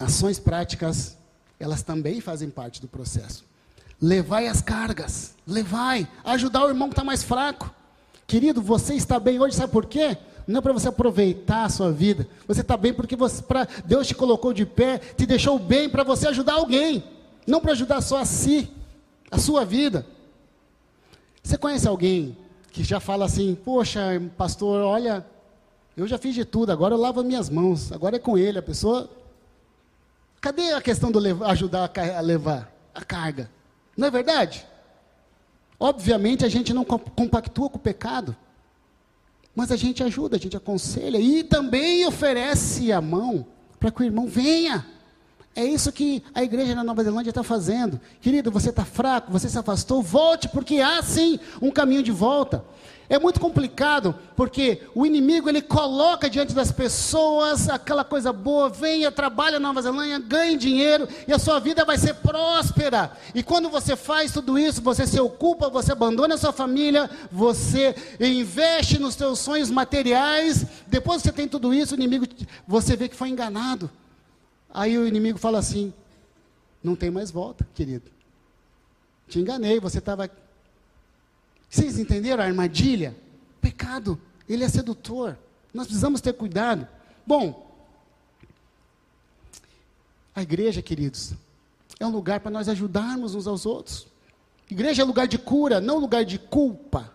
ações 0.00 0.38
práticas, 0.38 1.14
elas 1.60 1.82
também 1.82 2.18
fazem 2.22 2.48
parte 2.48 2.80
do 2.80 2.88
processo. 2.88 3.44
Levai 4.00 4.48
as 4.48 4.62
cargas, 4.62 5.34
levai, 5.46 6.08
ajudar 6.24 6.64
o 6.64 6.70
irmão 6.70 6.88
que 6.88 6.94
está 6.94 7.04
mais 7.04 7.22
fraco. 7.22 7.70
Querido, 8.26 8.62
você 8.62 8.94
está 8.94 9.20
bem 9.20 9.38
hoje, 9.38 9.54
sabe 9.54 9.70
por 9.70 9.84
quê? 9.84 10.16
não 10.46 10.58
é 10.58 10.62
para 10.62 10.72
você 10.72 10.88
aproveitar 10.88 11.66
a 11.66 11.68
sua 11.68 11.92
vida. 11.92 12.26
Você 12.48 12.62
está 12.62 12.76
bem 12.76 12.92
porque 12.92 13.14
você, 13.14 13.42
pra, 13.42 13.68
Deus 13.84 14.08
te 14.08 14.14
colocou 14.14 14.52
de 14.52 14.66
pé, 14.66 14.98
te 14.98 15.26
deixou 15.26 15.58
bem 15.58 15.88
para 15.88 16.02
você 16.02 16.26
ajudar 16.28 16.54
alguém, 16.54 17.04
não 17.46 17.60
para 17.60 17.72
ajudar 17.72 18.00
só 18.00 18.18
a 18.18 18.24
si, 18.24 18.68
a 19.30 19.38
sua 19.38 19.64
vida. 19.64 20.06
Você 21.42 21.56
conhece 21.56 21.86
alguém 21.86 22.36
que 22.72 22.82
já 22.82 22.98
fala 22.98 23.26
assim: 23.26 23.54
Poxa, 23.54 24.00
pastor, 24.36 24.82
olha, 24.82 25.24
eu 25.96 26.08
já 26.08 26.16
fiz 26.16 26.34
de 26.34 26.44
tudo, 26.44 26.72
agora 26.72 26.94
eu 26.94 26.98
lavo 26.98 27.20
as 27.20 27.26
minhas 27.26 27.50
mãos, 27.50 27.92
agora 27.92 28.16
é 28.16 28.18
com 28.18 28.36
ele. 28.38 28.58
A 28.58 28.62
pessoa. 28.62 29.08
Cadê 30.40 30.72
a 30.72 30.80
questão 30.80 31.12
do 31.12 31.20
levar, 31.20 31.50
ajudar 31.50 31.92
a 32.16 32.20
levar 32.20 32.72
a 32.92 33.04
carga? 33.04 33.48
Não 33.96 34.08
é 34.08 34.10
verdade? 34.10 34.66
Obviamente 35.78 36.44
a 36.44 36.48
gente 36.48 36.72
não 36.72 36.84
compactua 36.84 37.68
com 37.68 37.76
o 37.76 37.80
pecado, 37.80 38.34
mas 39.54 39.70
a 39.70 39.76
gente 39.76 40.02
ajuda, 40.02 40.36
a 40.36 40.40
gente 40.40 40.56
aconselha 40.56 41.18
e 41.18 41.44
também 41.44 42.04
oferece 42.06 42.90
a 42.90 43.00
mão 43.00 43.46
para 43.78 43.90
que 43.90 44.00
o 44.00 44.04
irmão 44.04 44.26
venha. 44.26 44.84
É 45.54 45.64
isso 45.64 45.92
que 45.92 46.22
a 46.34 46.42
igreja 46.42 46.74
na 46.74 46.82
Nova 46.82 47.04
Zelândia 47.04 47.30
está 47.30 47.42
fazendo. 47.42 48.00
Querido, 48.20 48.50
você 48.50 48.70
está 48.70 48.84
fraco, 48.84 49.30
você 49.30 49.48
se 49.48 49.58
afastou, 49.58 50.02
volte, 50.02 50.48
porque 50.48 50.80
há 50.80 51.02
sim 51.02 51.38
um 51.60 51.70
caminho 51.70 52.02
de 52.02 52.10
volta. 52.10 52.64
É 53.12 53.18
muito 53.18 53.38
complicado, 53.38 54.14
porque 54.34 54.80
o 54.94 55.04
inimigo 55.04 55.46
ele 55.46 55.60
coloca 55.60 56.30
diante 56.30 56.54
das 56.54 56.72
pessoas 56.72 57.68
aquela 57.68 58.02
coisa 58.02 58.32
boa, 58.32 58.70
venha, 58.70 59.12
trabalha 59.12 59.60
na 59.60 59.68
Nova 59.68 59.82
Zelândia, 59.82 60.18
ganhe 60.18 60.56
dinheiro 60.56 61.06
e 61.28 61.32
a 61.34 61.38
sua 61.38 61.58
vida 61.58 61.84
vai 61.84 61.98
ser 61.98 62.14
próspera. 62.14 63.12
E 63.34 63.42
quando 63.42 63.68
você 63.68 63.96
faz 63.96 64.32
tudo 64.32 64.58
isso, 64.58 64.80
você 64.80 65.06
se 65.06 65.20
ocupa, 65.20 65.68
você 65.68 65.92
abandona 65.92 66.36
a 66.36 66.38
sua 66.38 66.54
família, 66.54 67.10
você 67.30 67.94
investe 68.18 68.98
nos 68.98 69.14
seus 69.14 69.40
sonhos 69.40 69.70
materiais. 69.70 70.64
Depois 70.86 71.20
que 71.20 71.28
você 71.28 71.34
tem 71.34 71.46
tudo 71.46 71.74
isso, 71.74 71.94
o 71.94 71.98
inimigo, 71.98 72.26
você 72.66 72.96
vê 72.96 73.10
que 73.10 73.16
foi 73.16 73.28
enganado. 73.28 73.90
Aí 74.72 74.96
o 74.98 75.06
inimigo 75.06 75.38
fala 75.38 75.58
assim: 75.58 75.92
não 76.82 76.96
tem 76.96 77.10
mais 77.10 77.30
volta, 77.30 77.66
querido. 77.74 78.10
Te 79.28 79.38
enganei, 79.38 79.78
você 79.78 79.98
estava 79.98 80.28
vocês 81.72 81.98
entenderam 81.98 82.44
a 82.44 82.46
armadilha? 82.46 83.16
Pecado, 83.58 84.20
ele 84.46 84.62
é 84.62 84.68
sedutor. 84.68 85.38
Nós 85.72 85.86
precisamos 85.86 86.20
ter 86.20 86.34
cuidado. 86.34 86.86
Bom, 87.26 87.74
a 90.34 90.42
igreja, 90.42 90.82
queridos, 90.82 91.32
é 91.98 92.06
um 92.06 92.10
lugar 92.10 92.40
para 92.40 92.50
nós 92.50 92.68
ajudarmos 92.68 93.34
uns 93.34 93.46
aos 93.46 93.64
outros. 93.64 94.06
Igreja 94.70 95.00
é 95.00 95.04
lugar 95.04 95.26
de 95.26 95.38
cura, 95.38 95.80
não 95.80 95.98
lugar 95.98 96.26
de 96.26 96.38
culpa, 96.38 97.10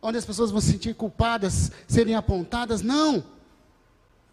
onde 0.00 0.16
as 0.16 0.24
pessoas 0.24 0.50
vão 0.50 0.60
se 0.62 0.72
sentir 0.72 0.94
culpadas, 0.94 1.70
serem 1.86 2.14
apontadas. 2.14 2.80
Não. 2.80 3.22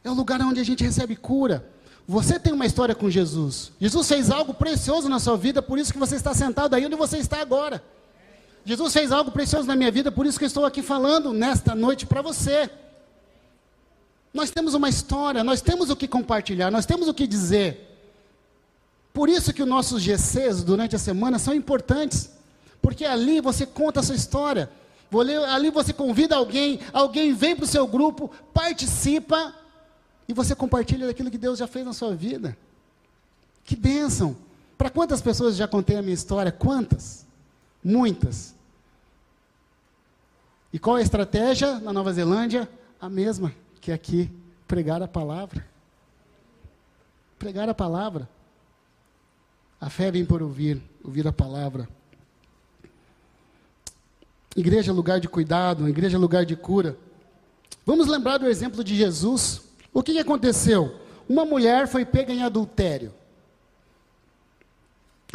É 0.06 0.10
um 0.10 0.16
lugar 0.16 0.42
onde 0.42 0.62
a 0.62 0.64
gente 0.64 0.86
recebe 0.86 1.18
cura. 1.18 1.70
Você 2.08 2.40
tem 2.40 2.54
uma 2.54 2.66
história 2.66 2.94
com 2.94 3.10
Jesus. 3.10 3.72
Jesus 3.80 4.08
fez 4.08 4.30
algo 4.30 4.54
precioso 4.54 5.10
na 5.10 5.20
sua 5.20 5.36
vida, 5.36 5.62
por 5.62 5.80
isso 5.80 5.92
que 5.92 5.98
você 5.98 6.16
está 6.16 6.34
sentado 6.34 6.76
aí 6.76 6.86
onde 6.86 6.96
você 6.96 7.18
está 7.18 7.42
agora. 7.42 7.84
Jesus 8.64 8.94
fez 8.94 9.12
algo 9.12 9.32
precioso 9.32 9.68
na 9.68 9.76
minha 9.76 9.92
vida, 9.92 10.12
por 10.12 10.26
isso 10.26 10.38
que 10.38 10.46
eu 10.46 10.48
estou 10.48 10.66
aqui 10.66 10.82
falando 10.82 11.34
nesta 11.34 11.74
noite 11.74 12.06
para 12.06 12.22
você. 12.22 12.70
Nós 14.34 14.52
temos 14.52 14.74
uma 14.74 14.90
história, 14.90 15.44
nós 15.44 15.62
temos 15.62 15.90
o 15.90 15.96
que 15.96 16.08
compartilhar, 16.08 16.70
nós 16.70 16.86
temos 16.86 17.08
o 17.08 17.14
que 17.14 17.26
dizer. 17.26 17.98
Por 19.14 19.30
isso 19.30 19.54
que 19.54 19.64
os 19.64 19.68
nossos 19.68 20.02
GCs 20.02 20.64
durante 20.64 20.96
a 20.96 21.00
semana 21.00 21.40
são 21.40 21.54
importantes, 21.54 22.30
porque 22.82 23.06
ali 23.06 23.40
você 23.40 23.66
conta 23.66 24.02
a 24.02 24.04
sua 24.04 24.16
história. 24.16 24.70
Ali 25.50 25.72
você 25.72 25.94
convida 25.94 26.36
alguém, 26.36 26.82
alguém 26.92 27.34
vem 27.34 27.56
para 27.56 27.64
o 27.64 27.68
seu 27.68 27.88
grupo, 27.88 28.30
participa 28.54 29.56
e 30.28 30.34
você 30.34 30.56
compartilha 30.56 31.08
daquilo 31.08 31.32
que 31.32 31.38
Deus 31.38 31.60
já 31.60 31.68
fez 31.68 31.86
na 31.86 31.94
sua 31.94 32.16
vida. 32.16 32.58
Que 33.64 33.76
bênção! 33.76 34.36
Para 34.78 34.90
quantas 34.90 35.22
pessoas 35.22 35.56
já 35.56 35.68
contei 35.68 35.96
a 35.96 36.02
minha 36.02 36.14
história? 36.14 36.52
Quantas? 36.52 37.26
Muitas. 37.84 38.54
E 40.74 40.80
qual 40.80 40.98
é 40.98 41.02
a 41.02 41.04
estratégia 41.04 41.80
na 41.80 41.94
Nova 41.94 42.12
Zelândia? 42.12 42.70
A 43.00 43.10
mesma 43.10 43.54
que 43.86 43.92
aqui, 43.92 44.32
pregar 44.68 45.04
a 45.04 45.08
palavra. 45.08 45.64
Pregar 47.38 47.70
a 47.70 47.74
palavra. 47.74 48.28
A 49.80 49.92
fé 49.92 50.10
vem 50.10 50.26
por 50.26 50.42
ouvir, 50.42 50.82
ouvir 51.04 51.28
a 51.28 51.32
palavra. 51.32 51.88
Igreja 54.56 54.92
é 54.92 54.94
lugar 54.94 55.20
de 55.20 55.30
cuidado, 55.30 55.88
igreja 55.88 56.18
é 56.18 56.20
lugar 56.20 56.46
de 56.46 56.56
cura. 56.56 56.98
Vamos 57.86 58.08
lembrar 58.08 58.40
do 58.40 58.48
exemplo 58.48 58.84
de 58.84 58.96
Jesus. 58.96 59.62
O 59.96 60.04
que, 60.04 60.12
que 60.12 60.20
aconteceu? 60.20 61.00
Uma 61.28 61.46
mulher 61.46 61.88
foi 61.88 62.04
pega 62.04 62.34
em 62.34 62.44
adultério. 62.44 63.14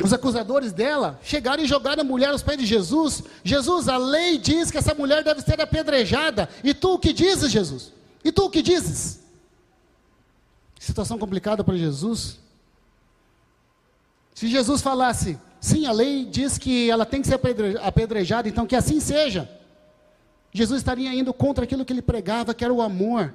Os 0.05 0.13
acusadores 0.13 0.71
dela 0.71 1.19
chegaram 1.23 1.63
e 1.63 1.67
jogaram 1.67 2.03
a 2.03 2.05
mulher 2.05 2.29
aos 2.29 2.43
pés 2.43 2.59
de 2.59 2.67
Jesus. 2.67 3.23
Jesus, 3.43 3.89
a 3.89 3.97
lei 3.97 4.37
diz 4.37 4.71
que 4.71 4.77
essa 4.77 4.95
mulher 4.95 5.25
deve 5.25 5.41
ser 5.41 5.59
apedrejada. 5.59 6.47
E 6.63 6.75
tu 6.75 6.93
o 6.93 6.99
que 6.99 7.11
dizes, 7.11 7.51
Jesus? 7.51 7.91
E 8.23 8.31
tu 8.31 8.45
o 8.45 8.51
que 8.51 8.61
dizes? 8.61 9.21
Situação 10.79 11.19
complicada 11.19 11.65
para 11.65 11.79
Jesus. 11.79 12.39
Se 14.35 14.47
Jesus 14.47 14.83
falasse, 14.83 15.39
sim, 15.59 15.87
a 15.87 15.93
lei 15.93 16.27
diz 16.27 16.59
que 16.59 16.91
ela 16.91 17.07
tem 17.07 17.23
que 17.23 17.29
ser 17.29 17.41
apedrejada, 17.83 18.47
então 18.47 18.67
que 18.67 18.77
assim 18.77 19.01
seja. 19.01 19.51
Jesus 20.53 20.81
estaria 20.81 21.15
indo 21.15 21.33
contra 21.33 21.65
aquilo 21.65 21.85
que 21.85 21.95
ele 21.95 22.03
pregava, 22.03 22.53
que 22.53 22.63
era 22.63 22.75
o 22.75 22.83
amor. 22.83 23.35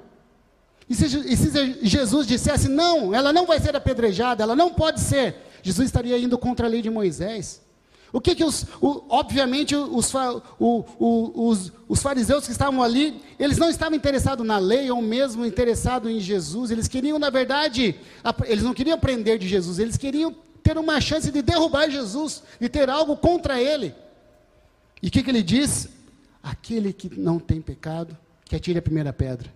E 0.89 0.93
se, 0.93 1.05
e 1.05 1.35
se 1.35 1.79
Jesus 1.81 2.27
dissesse, 2.27 2.67
não, 2.67 3.13
ela 3.13 3.33
não 3.33 3.45
vai 3.45 3.59
ser 3.59 3.75
apedrejada, 3.75 4.43
ela 4.43 4.55
não 4.55 4.71
pode 4.71 4.99
ser, 4.99 5.35
Jesus 5.63 5.87
estaria 5.87 6.17
indo 6.17 6.37
contra 6.37 6.67
a 6.67 6.69
lei 6.69 6.81
de 6.81 6.89
Moisés. 6.89 7.65
O 8.13 8.21
que 8.21 8.33
que 8.33 8.45
os, 8.45 8.65
o, 8.79 9.03
obviamente, 9.09 9.75
os, 9.75 10.13
o, 10.13 10.85
o, 10.97 11.49
os, 11.49 11.73
os, 11.85 12.01
fariseus 12.01 12.45
que 12.45 12.51
estavam 12.51 12.81
ali, 12.81 13.21
eles 13.37 13.57
não 13.57 13.69
estavam 13.69 13.97
interessados 13.97 14.47
na 14.47 14.57
lei 14.57 14.89
ou 14.89 15.01
mesmo 15.01 15.45
interessados 15.45 16.09
em 16.09 16.19
Jesus, 16.19 16.71
eles 16.71 16.87
queriam, 16.87 17.19
na 17.19 17.29
verdade, 17.29 17.99
eles 18.45 18.63
não 18.63 18.73
queriam 18.73 18.95
aprender 18.95 19.37
de 19.37 19.49
Jesus, 19.49 19.79
eles 19.79 19.97
queriam 19.97 20.33
ter 20.63 20.77
uma 20.77 21.01
chance 21.01 21.29
de 21.29 21.41
derrubar 21.41 21.89
Jesus, 21.89 22.41
de 22.57 22.69
ter 22.69 22.89
algo 22.89 23.17
contra 23.17 23.61
ele. 23.61 23.93
E 25.01 25.07
o 25.07 25.11
que, 25.11 25.21
que 25.21 25.29
ele 25.29 25.43
diz? 25.43 25.89
Aquele 26.41 26.93
que 26.93 27.19
não 27.19 27.37
tem 27.37 27.59
pecado, 27.59 28.17
que 28.45 28.55
atire 28.55 28.79
a 28.79 28.81
primeira 28.81 29.11
pedra. 29.11 29.51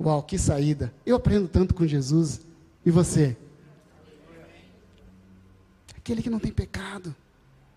Uau, 0.00 0.22
que 0.22 0.38
saída! 0.38 0.92
Eu 1.04 1.16
aprendo 1.16 1.46
tanto 1.46 1.74
com 1.74 1.86
Jesus. 1.86 2.40
E 2.84 2.90
você? 2.90 3.36
aquele 6.10 6.22
que 6.22 6.30
não 6.30 6.40
tem 6.40 6.50
pecado. 6.50 7.14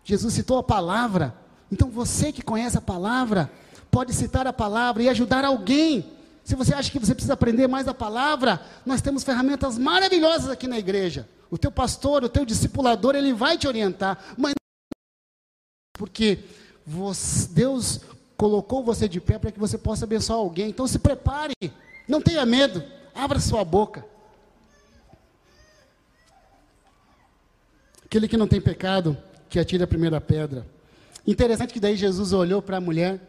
Jesus 0.03 0.33
citou 0.33 0.57
a 0.57 0.63
palavra. 0.63 1.35
Então 1.71 1.89
você 1.89 2.31
que 2.31 2.41
conhece 2.41 2.77
a 2.77 2.81
palavra, 2.81 3.51
pode 3.91 4.13
citar 4.13 4.47
a 4.47 4.53
palavra 4.53 5.03
e 5.03 5.09
ajudar 5.09 5.45
alguém. 5.45 6.11
Se 6.43 6.55
você 6.55 6.73
acha 6.73 6.91
que 6.91 6.99
você 6.99 7.13
precisa 7.13 7.33
aprender 7.33 7.67
mais 7.67 7.87
a 7.87 7.93
palavra, 7.93 8.59
nós 8.85 9.01
temos 9.01 9.23
ferramentas 9.23 9.77
maravilhosas 9.77 10.49
aqui 10.49 10.67
na 10.67 10.79
igreja. 10.79 11.27
O 11.49 11.57
teu 11.57 11.71
pastor, 11.71 12.23
o 12.23 12.29
teu 12.29 12.43
discipulador, 12.43 13.15
ele 13.15 13.33
vai 13.33 13.57
te 13.57 13.67
orientar. 13.67 14.17
Mas 14.35 14.53
porque 15.95 16.39
Deus 17.51 18.01
colocou 18.35 18.83
você 18.83 19.07
de 19.07 19.21
pé 19.21 19.37
para 19.37 19.51
que 19.51 19.59
você 19.59 19.77
possa 19.77 20.05
abençoar 20.05 20.39
alguém. 20.39 20.69
Então 20.69 20.87
se 20.87 20.97
prepare, 20.97 21.53
não 22.07 22.21
tenha 22.21 22.45
medo, 22.45 22.83
abra 23.13 23.39
sua 23.39 23.63
boca. 23.63 24.05
Aquele 28.05 28.27
que 28.27 28.37
não 28.37 28.47
tem 28.47 28.61
pecado, 28.61 29.17
que 29.49 29.59
atire 29.59 29.83
a 29.83 29.87
primeira 29.87 30.21
pedra. 30.21 30.65
Interessante 31.25 31.73
que 31.73 31.79
daí 31.79 31.95
Jesus 31.95 32.33
olhou 32.33 32.61
para 32.61 32.77
a 32.77 32.81
mulher: 32.81 33.19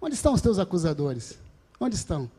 Onde 0.00 0.14
estão 0.14 0.32
os 0.32 0.40
teus 0.40 0.58
acusadores? 0.58 1.38
Onde 1.80 1.96
estão? 1.96 2.30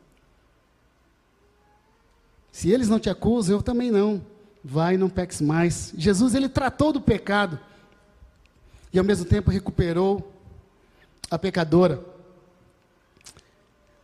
Se 2.51 2.71
eles 2.71 2.87
não 2.87 2.99
te 2.99 3.09
acusam, 3.09 3.57
eu 3.57 3.61
também 3.61 3.91
não. 3.91 4.25
Vai, 4.63 4.97
não 4.97 5.09
peques 5.09 5.41
mais. 5.41 5.93
Jesus, 5.97 6.33
ele 6.33 6.47
tratou 6.47 6.93
do 6.93 7.01
pecado 7.01 7.59
e 8.93 8.97
ao 8.97 9.03
mesmo 9.03 9.25
tempo 9.25 9.51
recuperou 9.51 10.31
a 11.29 11.37
pecadora. 11.37 12.03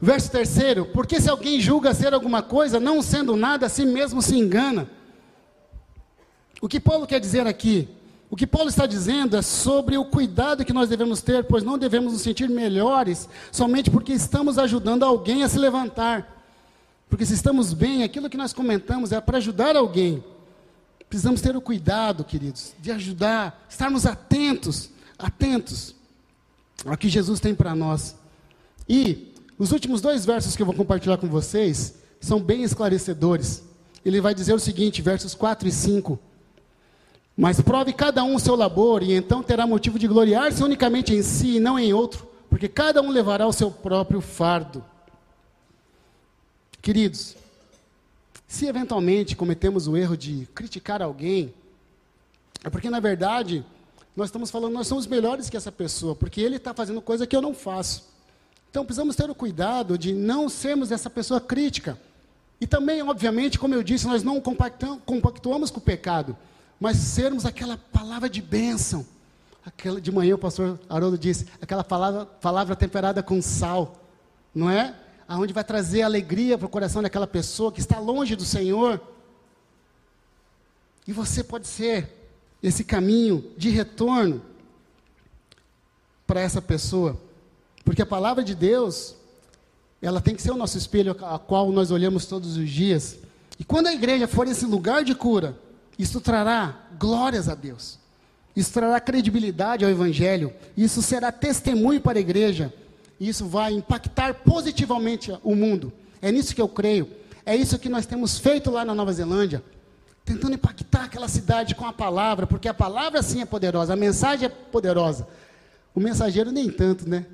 Verso 0.01 0.31
terceiro: 0.31 0.85
Porque 0.87 1.21
se 1.21 1.29
alguém 1.29 1.61
julga 1.61 1.93
ser 1.93 2.13
alguma 2.13 2.41
coisa, 2.41 2.79
não 2.79 3.01
sendo 3.01 3.35
nada, 3.35 3.67
a 3.67 3.69
si 3.69 3.85
mesmo 3.85 4.21
se 4.21 4.35
engana. 4.35 4.89
O 6.59 6.67
que 6.67 6.79
Paulo 6.79 7.05
quer 7.05 7.19
dizer 7.19 7.45
aqui? 7.45 7.87
O 8.29 8.35
que 8.35 8.47
Paulo 8.47 8.69
está 8.69 8.85
dizendo 8.85 9.35
é 9.35 9.41
sobre 9.41 9.97
o 9.97 10.05
cuidado 10.05 10.63
que 10.63 10.71
nós 10.73 10.87
devemos 10.89 11.21
ter, 11.21 11.43
pois 11.43 11.63
não 11.63 11.77
devemos 11.77 12.13
nos 12.13 12.21
sentir 12.21 12.49
melhores 12.49 13.27
somente 13.51 13.91
porque 13.91 14.13
estamos 14.13 14.57
ajudando 14.57 15.03
alguém 15.03 15.43
a 15.43 15.49
se 15.49 15.59
levantar. 15.59 16.41
Porque 17.09 17.25
se 17.25 17.33
estamos 17.33 17.73
bem, 17.73 18.03
aquilo 18.03 18.29
que 18.29 18.37
nós 18.37 18.53
comentamos 18.53 19.11
é 19.11 19.19
para 19.19 19.37
ajudar 19.37 19.75
alguém. 19.75 20.23
Precisamos 21.09 21.41
ter 21.41 21.57
o 21.57 21.61
cuidado, 21.61 22.23
queridos, 22.23 22.71
de 22.79 22.89
ajudar, 22.89 23.65
estarmos 23.69 24.05
atentos, 24.05 24.89
atentos 25.19 25.93
ao 26.85 26.95
que 26.95 27.09
Jesus 27.09 27.41
tem 27.41 27.53
para 27.53 27.75
nós. 27.75 28.15
E 28.87 29.30
Os 29.61 29.71
últimos 29.71 30.01
dois 30.01 30.25
versos 30.25 30.55
que 30.55 30.63
eu 30.63 30.65
vou 30.65 30.73
compartilhar 30.73 31.19
com 31.19 31.27
vocês 31.27 31.93
são 32.19 32.41
bem 32.41 32.63
esclarecedores. 32.63 33.61
Ele 34.03 34.19
vai 34.19 34.33
dizer 34.33 34.55
o 34.55 34.59
seguinte, 34.59 35.03
versos 35.03 35.35
4 35.35 35.67
e 35.67 35.71
5. 35.71 36.17
Mas 37.37 37.61
prove 37.61 37.93
cada 37.93 38.23
um 38.23 38.33
o 38.33 38.39
seu 38.39 38.55
labor, 38.55 39.03
e 39.03 39.13
então 39.13 39.43
terá 39.43 39.67
motivo 39.67 39.99
de 39.99 40.07
gloriar-se 40.07 40.63
unicamente 40.63 41.13
em 41.13 41.21
si 41.21 41.57
e 41.57 41.59
não 41.59 41.77
em 41.77 41.93
outro, 41.93 42.27
porque 42.49 42.67
cada 42.67 43.03
um 43.03 43.11
levará 43.11 43.45
o 43.45 43.53
seu 43.53 43.69
próprio 43.69 44.19
fardo. 44.19 44.83
Queridos, 46.81 47.35
se 48.47 48.65
eventualmente 48.65 49.35
cometemos 49.35 49.87
o 49.87 49.95
erro 49.95 50.17
de 50.17 50.47
criticar 50.55 51.03
alguém, 51.03 51.53
é 52.63 52.69
porque 52.71 52.89
na 52.89 52.99
verdade 52.99 53.63
nós 54.15 54.29
estamos 54.29 54.49
falando, 54.49 54.73
nós 54.73 54.87
somos 54.87 55.05
melhores 55.05 55.51
que 55.51 55.55
essa 55.55 55.71
pessoa, 55.71 56.15
porque 56.15 56.41
ele 56.41 56.55
está 56.55 56.73
fazendo 56.73 56.99
coisa 56.99 57.27
que 57.27 57.35
eu 57.35 57.43
não 57.43 57.53
faço. 57.53 58.09
Então 58.71 58.85
precisamos 58.85 59.17
ter 59.17 59.29
o 59.29 59.35
cuidado 59.35 59.97
de 59.97 60.13
não 60.13 60.47
sermos 60.47 60.91
essa 60.91 61.09
pessoa 61.09 61.41
crítica. 61.41 61.99
E 62.59 62.65
também, 62.65 63.01
obviamente, 63.01 63.59
como 63.59 63.75
eu 63.75 63.83
disse, 63.83 64.07
nós 64.07 64.23
não 64.23 64.39
compactuamos 64.39 65.69
com 65.69 65.79
o 65.79 65.83
pecado, 65.83 66.37
mas 66.79 66.95
sermos 66.95 67.45
aquela 67.45 67.77
palavra 67.77 68.29
de 68.29 68.41
bênção. 68.41 69.05
Aquela, 69.65 69.99
de 69.99 70.11
manhã 70.11 70.35
o 70.35 70.37
pastor 70.37 70.79
Haroldo 70.89 71.17
disse, 71.17 71.47
aquela 71.61 71.83
palavra, 71.83 72.25
palavra 72.25 72.75
temperada 72.75 73.21
com 73.21 73.41
sal, 73.41 74.01
não 74.55 74.69
é? 74.69 74.95
Aonde 75.27 75.53
vai 75.53 75.63
trazer 75.63 76.01
alegria 76.03 76.57
para 76.57 76.65
o 76.65 76.69
coração 76.69 77.01
daquela 77.01 77.27
pessoa 77.27 77.71
que 77.71 77.79
está 77.79 77.99
longe 77.99 78.35
do 78.35 78.45
Senhor. 78.45 79.01
E 81.05 81.11
você 81.11 81.43
pode 81.43 81.67
ser 81.67 82.09
esse 82.63 82.83
caminho 82.85 83.51
de 83.57 83.69
retorno 83.69 84.41
para 86.25 86.39
essa 86.39 86.61
pessoa. 86.61 87.19
Porque 87.83 88.01
a 88.01 88.05
palavra 88.05 88.43
de 88.43 88.55
Deus, 88.55 89.15
ela 90.01 90.21
tem 90.21 90.35
que 90.35 90.41
ser 90.41 90.51
o 90.51 90.57
nosso 90.57 90.77
espelho 90.77 91.15
a 91.21 91.39
qual 91.39 91.71
nós 91.71 91.91
olhamos 91.91 92.25
todos 92.25 92.57
os 92.57 92.69
dias. 92.69 93.17
E 93.59 93.63
quando 93.63 93.87
a 93.87 93.93
igreja 93.93 94.27
for 94.27 94.47
esse 94.47 94.65
lugar 94.65 95.03
de 95.03 95.15
cura, 95.15 95.57
isso 95.97 96.21
trará 96.21 96.87
glórias 96.99 97.49
a 97.49 97.55
Deus. 97.55 97.99
Isso 98.55 98.71
trará 98.73 98.99
credibilidade 98.99 99.85
ao 99.85 99.91
evangelho. 99.91 100.53
Isso 100.75 101.01
será 101.01 101.31
testemunho 101.31 102.01
para 102.01 102.17
a 102.17 102.21
igreja. 102.21 102.73
Isso 103.19 103.45
vai 103.45 103.73
impactar 103.73 104.33
positivamente 104.33 105.31
o 105.43 105.55
mundo. 105.55 105.93
É 106.21 106.31
nisso 106.31 106.55
que 106.55 106.61
eu 106.61 106.67
creio. 106.67 107.09
É 107.45 107.55
isso 107.55 107.79
que 107.79 107.89
nós 107.89 108.05
temos 108.05 108.37
feito 108.37 108.69
lá 108.69 108.83
na 108.83 108.93
Nova 108.93 109.13
Zelândia 109.13 109.63
tentando 110.23 110.53
impactar 110.53 111.05
aquela 111.05 111.27
cidade 111.27 111.75
com 111.75 111.85
a 111.85 111.93
palavra, 111.93 112.47
porque 112.47 112.67
a 112.67 112.73
palavra 112.73 113.21
sim 113.21 113.41
é 113.41 113.45
poderosa, 113.45 113.93
a 113.93 113.95
mensagem 113.95 114.45
é 114.45 114.49
poderosa. 114.49 115.27
O 115.93 115.99
mensageiro 115.99 116.51
nem 116.51 116.69
tanto, 116.69 117.07
né? 117.07 117.25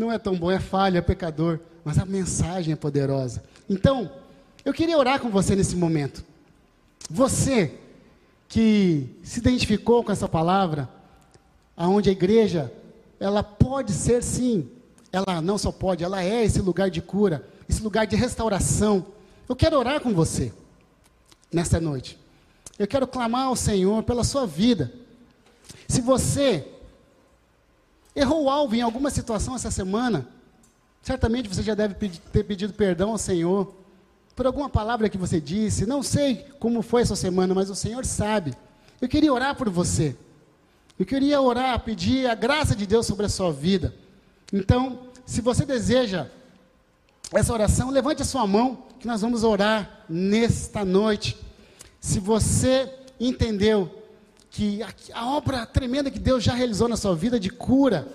Não 0.00 0.10
é 0.10 0.18
tão 0.18 0.34
bom, 0.34 0.50
é 0.50 0.58
falha, 0.58 0.96
é 0.96 1.02
pecador, 1.02 1.60
mas 1.84 1.98
a 1.98 2.06
mensagem 2.06 2.72
é 2.72 2.76
poderosa. 2.76 3.44
Então, 3.68 4.10
eu 4.64 4.72
queria 4.72 4.96
orar 4.96 5.20
com 5.20 5.28
você 5.28 5.54
nesse 5.54 5.76
momento. 5.76 6.24
Você 7.10 7.74
que 8.48 9.14
se 9.22 9.40
identificou 9.40 10.02
com 10.02 10.10
essa 10.10 10.26
palavra, 10.26 10.88
aonde 11.76 12.08
a 12.08 12.12
igreja, 12.12 12.72
ela 13.20 13.42
pode 13.42 13.92
ser 13.92 14.22
sim, 14.22 14.70
ela 15.12 15.42
não 15.42 15.58
só 15.58 15.70
pode, 15.70 16.02
ela 16.02 16.24
é 16.24 16.46
esse 16.46 16.62
lugar 16.62 16.88
de 16.88 17.02
cura, 17.02 17.46
esse 17.68 17.82
lugar 17.82 18.06
de 18.06 18.16
restauração. 18.16 19.04
Eu 19.46 19.54
quero 19.54 19.76
orar 19.76 20.00
com 20.00 20.14
você 20.14 20.50
nesta 21.52 21.78
noite. 21.78 22.18
Eu 22.78 22.86
quero 22.86 23.06
clamar 23.06 23.48
ao 23.48 23.54
Senhor 23.54 24.02
pela 24.02 24.24
sua 24.24 24.46
vida. 24.46 24.90
Se 25.86 26.00
você 26.00 26.66
errou 28.20 28.44
o 28.44 28.50
alvo 28.50 28.74
em 28.74 28.82
alguma 28.82 29.10
situação 29.10 29.54
essa 29.54 29.70
semana, 29.70 30.26
certamente 31.02 31.48
você 31.48 31.62
já 31.62 31.74
deve 31.74 31.94
ter 31.94 32.44
pedido 32.44 32.72
perdão 32.72 33.10
ao 33.10 33.18
Senhor 33.18 33.74
por 34.36 34.46
alguma 34.46 34.68
palavra 34.68 35.08
que 35.08 35.18
você 35.18 35.40
disse. 35.40 35.86
Não 35.86 36.02
sei 36.02 36.46
como 36.58 36.82
foi 36.82 37.02
essa 37.02 37.16
semana, 37.16 37.54
mas 37.54 37.70
o 37.70 37.74
Senhor 37.74 38.04
sabe. 38.04 38.54
Eu 39.00 39.08
queria 39.08 39.32
orar 39.32 39.54
por 39.56 39.68
você. 39.68 40.16
Eu 40.98 41.06
queria 41.06 41.40
orar, 41.40 41.80
pedir 41.80 42.28
a 42.28 42.34
graça 42.34 42.76
de 42.76 42.86
Deus 42.86 43.06
sobre 43.06 43.26
a 43.26 43.28
sua 43.28 43.52
vida. 43.52 43.94
Então, 44.52 44.98
se 45.24 45.40
você 45.40 45.64
deseja 45.64 46.26
essa 47.32 47.52
oração, 47.52 47.90
levante 47.90 48.22
a 48.22 48.24
sua 48.24 48.46
mão, 48.46 48.84
que 48.98 49.06
nós 49.06 49.22
vamos 49.22 49.44
orar 49.44 50.04
nesta 50.08 50.84
noite. 50.84 51.38
Se 52.00 52.20
você 52.20 52.92
entendeu 53.18 53.90
que 54.50 54.82
a, 54.82 54.92
a, 55.14 55.26
obra 55.26 55.64
tremenda 55.64 56.10
que 56.10 56.18
Deus 56.18 56.42
já 56.42 56.52
realizou 56.52 56.88
na 56.88 56.96
sua 56.96 57.14
vida 57.14 57.38
de 57.38 57.48
cura, 57.48 58.08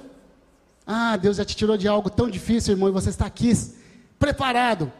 ah, 0.85 1.17
Deus 1.17 1.37
já 1.37 1.45
te 1.45 1.55
tirou 1.55 1.77
de 1.77 1.87
algo 1.87 2.09
tão 2.09 2.29
difícil, 2.29 2.73
irmão, 2.73 2.89
e 2.89 2.91
você 2.91 3.09
está 3.09 3.25
aqui 3.25 3.51
preparado. 4.19 4.91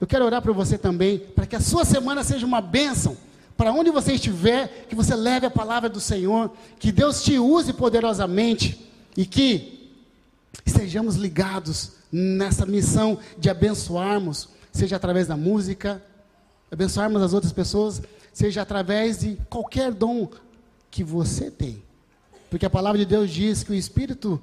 Eu 0.00 0.06
quero 0.06 0.24
orar 0.24 0.40
para 0.40 0.52
você 0.52 0.78
também, 0.78 1.18
para 1.18 1.46
que 1.46 1.56
a 1.56 1.60
sua 1.60 1.84
semana 1.84 2.24
seja 2.24 2.46
uma 2.46 2.60
bênção. 2.60 3.16
Para 3.56 3.72
onde 3.72 3.90
você 3.90 4.14
estiver, 4.14 4.86
que 4.88 4.94
você 4.94 5.14
leve 5.14 5.46
a 5.46 5.50
palavra 5.50 5.88
do 5.88 6.00
Senhor, 6.00 6.50
que 6.78 6.90
Deus 6.90 7.22
te 7.22 7.38
use 7.38 7.72
poderosamente 7.72 8.90
e 9.16 9.24
que 9.24 9.92
estejamos 10.64 11.16
ligados 11.16 11.92
nessa 12.10 12.66
missão 12.66 13.18
de 13.38 13.48
abençoarmos, 13.50 14.48
seja 14.72 14.96
através 14.96 15.26
da 15.26 15.36
música, 15.36 16.02
abençoarmos 16.70 17.22
as 17.22 17.32
outras 17.32 17.52
pessoas, 17.52 18.02
seja 18.32 18.62
através 18.62 19.20
de 19.20 19.38
qualquer 19.48 19.92
dom 19.92 20.28
que 20.90 21.04
você 21.04 21.50
tem. 21.50 21.82
Porque 22.50 22.66
a 22.66 22.70
palavra 22.70 22.98
de 22.98 23.04
Deus 23.04 23.30
diz 23.30 23.62
que 23.62 23.70
o 23.72 23.74
Espírito 23.74 24.40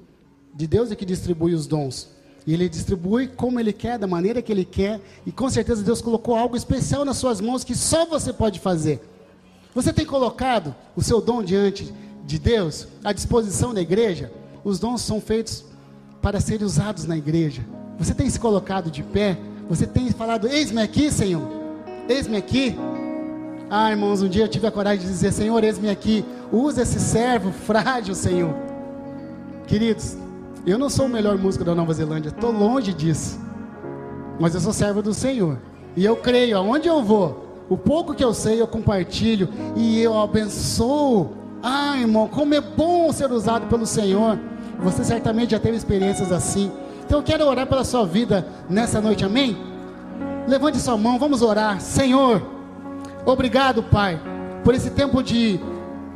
de 0.54 0.66
Deus 0.66 0.90
é 0.90 0.96
que 0.96 1.04
distribui 1.04 1.54
os 1.54 1.66
dons. 1.66 2.08
E 2.46 2.52
ele 2.52 2.68
distribui 2.68 3.28
como 3.28 3.60
ele 3.60 3.72
quer, 3.72 3.98
da 3.98 4.06
maneira 4.06 4.42
que 4.42 4.50
ele 4.50 4.64
quer, 4.64 5.00
e 5.24 5.30
com 5.30 5.48
certeza 5.48 5.82
Deus 5.82 6.02
colocou 6.02 6.34
algo 6.34 6.56
especial 6.56 7.04
nas 7.04 7.16
suas 7.16 7.40
mãos 7.40 7.62
que 7.62 7.74
só 7.74 8.04
você 8.04 8.32
pode 8.32 8.58
fazer. 8.58 9.00
Você 9.74 9.92
tem 9.92 10.04
colocado 10.04 10.74
o 10.96 11.02
seu 11.02 11.20
dom 11.20 11.42
diante 11.42 11.92
de 12.24 12.38
Deus, 12.38 12.88
à 13.02 13.12
disposição 13.12 13.72
da 13.72 13.80
igreja? 13.80 14.30
Os 14.64 14.78
dons 14.78 15.02
são 15.02 15.20
feitos 15.20 15.64
para 16.20 16.40
serem 16.40 16.66
usados 16.66 17.04
na 17.04 17.16
igreja. 17.16 17.64
Você 17.98 18.14
tem 18.14 18.28
se 18.28 18.38
colocado 18.38 18.90
de 18.90 19.02
pé? 19.02 19.38
Você 19.68 19.86
tem 19.86 20.10
falado: 20.10 20.48
Eis-me 20.48 20.82
aqui, 20.82 21.10
Senhor. 21.10 21.48
Eis-me 22.08 22.36
aqui. 22.36 22.76
Ah, 23.70 23.90
irmãos, 23.90 24.20
um 24.20 24.28
dia 24.28 24.44
eu 24.44 24.48
tive 24.48 24.66
a 24.66 24.70
coragem 24.70 25.06
de 25.06 25.12
dizer: 25.12 25.32
Senhor, 25.32 25.62
eis-me 25.64 25.88
aqui. 25.88 26.24
Usa 26.52 26.82
esse 26.82 27.00
servo 27.00 27.52
frágil, 27.52 28.14
Senhor. 28.14 28.54
Queridos, 29.66 30.16
eu 30.70 30.78
não 30.78 30.88
sou 30.88 31.06
o 31.06 31.08
melhor 31.08 31.36
músico 31.36 31.64
da 31.64 31.74
Nova 31.74 31.92
Zelândia, 31.92 32.28
estou 32.28 32.52
longe 32.52 32.92
disso. 32.92 33.38
Mas 34.38 34.54
eu 34.54 34.60
sou 34.60 34.72
servo 34.72 35.02
do 35.02 35.12
Senhor. 35.12 35.58
E 35.96 36.04
eu 36.04 36.16
creio, 36.16 36.56
aonde 36.56 36.88
eu 36.88 37.02
vou, 37.02 37.64
o 37.68 37.76
pouco 37.76 38.14
que 38.14 38.24
eu 38.24 38.32
sei 38.32 38.60
eu 38.60 38.66
compartilho 38.66 39.48
e 39.76 40.00
eu 40.00 40.18
abençoo. 40.18 41.32
Ah, 41.62 41.96
irmão, 41.98 42.28
como 42.28 42.54
é 42.54 42.60
bom 42.60 43.12
ser 43.12 43.30
usado 43.30 43.66
pelo 43.66 43.86
Senhor. 43.86 44.38
Você 44.80 45.04
certamente 45.04 45.50
já 45.50 45.58
teve 45.58 45.76
experiências 45.76 46.32
assim. 46.32 46.70
Então 47.04 47.18
eu 47.18 47.22
quero 47.22 47.44
orar 47.46 47.66
pela 47.66 47.84
sua 47.84 48.06
vida 48.06 48.46
nessa 48.68 49.00
noite, 49.00 49.24
amém? 49.24 49.56
Levante 50.46 50.78
sua 50.78 50.96
mão, 50.96 51.18
vamos 51.18 51.42
orar. 51.42 51.80
Senhor, 51.80 52.42
obrigado, 53.24 53.82
Pai, 53.82 54.20
por 54.64 54.74
esse 54.74 54.90
tempo 54.90 55.22
de, 55.22 55.60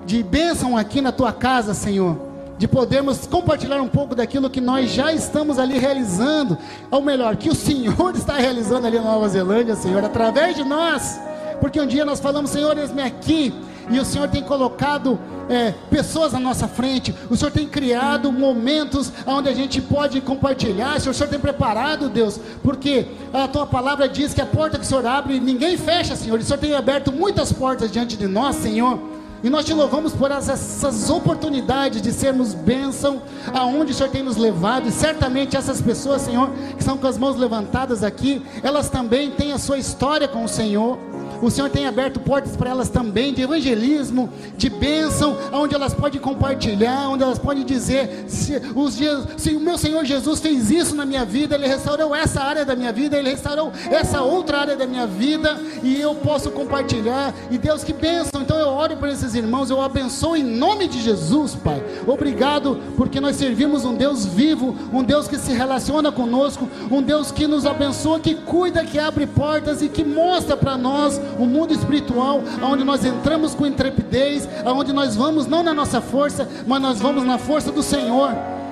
de 0.04 0.22
bênção 0.22 0.76
aqui 0.76 1.00
na 1.00 1.12
tua 1.12 1.32
casa, 1.32 1.74
Senhor. 1.74 2.25
De 2.58 2.66
podermos 2.66 3.26
compartilhar 3.26 3.80
um 3.80 3.88
pouco 3.88 4.14
daquilo 4.14 4.48
que 4.48 4.60
nós 4.60 4.90
já 4.90 5.12
estamos 5.12 5.58
ali 5.58 5.78
realizando, 5.78 6.56
ou 6.90 7.02
melhor, 7.02 7.36
que 7.36 7.50
o 7.50 7.54
Senhor 7.54 8.14
está 8.16 8.34
realizando 8.34 8.86
ali 8.86 8.98
na 8.98 9.04
Nova 9.04 9.28
Zelândia, 9.28 9.74
Senhor, 9.74 10.02
através 10.04 10.56
de 10.56 10.64
nós. 10.64 11.20
Porque 11.60 11.80
um 11.80 11.86
dia 11.86 12.04
nós 12.04 12.20
falamos, 12.20 12.50
Senhor, 12.50 12.76
eis-me 12.76 13.02
aqui, 13.02 13.52
e 13.90 13.98
o 13.98 14.04
Senhor 14.04 14.28
tem 14.28 14.42
colocado 14.42 15.18
é, 15.48 15.72
pessoas 15.90 16.34
à 16.34 16.40
nossa 16.40 16.66
frente, 16.66 17.14
o 17.30 17.36
Senhor 17.36 17.50
tem 17.50 17.66
criado 17.66 18.32
momentos 18.32 19.12
onde 19.26 19.48
a 19.48 19.54
gente 19.54 19.80
pode 19.80 20.20
compartilhar, 20.20 20.96
o 20.96 21.14
Senhor 21.14 21.28
tem 21.28 21.38
preparado, 21.38 22.08
Deus, 22.08 22.40
porque 22.62 23.06
a 23.32 23.46
tua 23.46 23.66
palavra 23.66 24.08
diz 24.08 24.34
que 24.34 24.40
a 24.40 24.46
porta 24.46 24.78
que 24.78 24.84
o 24.84 24.88
Senhor 24.88 25.06
abre, 25.06 25.38
ninguém 25.38 25.76
fecha, 25.76 26.16
Senhor, 26.16 26.38
e 26.38 26.42
o 26.42 26.44
Senhor 26.44 26.58
tem 26.58 26.74
aberto 26.74 27.12
muitas 27.12 27.52
portas 27.52 27.90
diante 27.90 28.16
de 28.16 28.26
nós, 28.26 28.56
Senhor. 28.56 29.15
E 29.46 29.48
nós 29.48 29.64
te 29.64 29.72
louvamos 29.72 30.12
por 30.12 30.32
essas 30.32 31.08
oportunidades 31.08 32.02
de 32.02 32.10
sermos 32.10 32.52
bênção 32.52 33.22
aonde 33.54 33.92
o 33.92 33.94
Senhor 33.94 34.10
tem 34.10 34.20
nos 34.20 34.36
levado. 34.36 34.88
E 34.88 34.90
certamente 34.90 35.56
essas 35.56 35.80
pessoas, 35.80 36.22
Senhor, 36.22 36.50
que 36.50 36.80
estão 36.80 36.98
com 36.98 37.06
as 37.06 37.16
mãos 37.16 37.36
levantadas 37.36 38.02
aqui, 38.02 38.44
elas 38.60 38.90
também 38.90 39.30
têm 39.30 39.52
a 39.52 39.58
sua 39.58 39.78
história 39.78 40.26
com 40.26 40.42
o 40.42 40.48
Senhor. 40.48 40.98
O 41.42 41.50
Senhor 41.50 41.70
tem 41.70 41.86
aberto 41.86 42.20
portas 42.20 42.56
para 42.56 42.70
elas 42.70 42.88
também 42.88 43.32
de 43.32 43.42
evangelismo, 43.42 44.30
de 44.56 44.68
bênção, 44.68 45.36
onde 45.52 45.74
elas 45.74 45.94
podem 45.94 46.20
compartilhar, 46.20 47.08
onde 47.08 47.22
elas 47.22 47.38
podem 47.38 47.64
dizer: 47.64 48.24
se, 48.28 48.60
os 48.74 48.96
se 49.36 49.50
o 49.50 49.60
meu 49.60 49.76
Senhor 49.76 50.04
Jesus 50.04 50.40
fez 50.40 50.70
isso 50.70 50.94
na 50.94 51.04
minha 51.04 51.24
vida, 51.24 51.54
Ele 51.54 51.66
restaurou 51.66 52.14
essa 52.14 52.42
área 52.42 52.64
da 52.64 52.74
minha 52.74 52.92
vida, 52.92 53.16
Ele 53.16 53.30
restaurou 53.30 53.72
essa 53.90 54.22
outra 54.22 54.58
área 54.58 54.76
da 54.76 54.86
minha 54.86 55.06
vida, 55.06 55.58
e 55.82 56.00
eu 56.00 56.14
posso 56.14 56.50
compartilhar. 56.50 57.34
E 57.50 57.58
Deus, 57.58 57.84
que 57.84 57.92
bênção! 57.92 58.42
Então 58.42 58.58
eu 58.58 58.68
oro 58.68 58.96
por 58.96 59.08
esses 59.08 59.34
irmãos, 59.34 59.70
eu 59.70 59.80
abençoo 59.80 60.36
em 60.36 60.42
nome 60.42 60.88
de 60.88 61.00
Jesus, 61.00 61.54
Pai. 61.54 61.82
Obrigado, 62.06 62.80
porque 62.96 63.20
nós 63.20 63.36
servimos 63.36 63.84
um 63.84 63.94
Deus 63.94 64.24
vivo, 64.24 64.74
um 64.92 65.02
Deus 65.02 65.28
que 65.28 65.38
se 65.38 65.52
relaciona 65.52 66.10
conosco, 66.10 66.68
um 66.90 67.02
Deus 67.02 67.30
que 67.30 67.46
nos 67.46 67.66
abençoa, 67.66 68.20
que 68.20 68.34
cuida, 68.34 68.84
que 68.84 68.98
abre 68.98 69.26
portas 69.26 69.82
e 69.82 69.88
que 69.88 70.04
mostra 70.04 70.56
para 70.56 70.76
nós 70.76 71.20
o 71.38 71.46
mundo 71.46 71.72
espiritual, 71.72 72.42
onde 72.62 72.84
nós 72.84 73.04
entramos 73.04 73.54
com 73.54 73.66
intrepidez, 73.66 74.48
aonde 74.64 74.92
nós 74.92 75.14
vamos 75.16 75.46
não 75.46 75.62
na 75.62 75.74
nossa 75.74 76.00
força, 76.00 76.48
mas 76.66 76.80
nós 76.80 77.00
vamos 77.00 77.24
na 77.24 77.38
força 77.38 77.70
do 77.72 77.82
Senhor. 77.82 78.30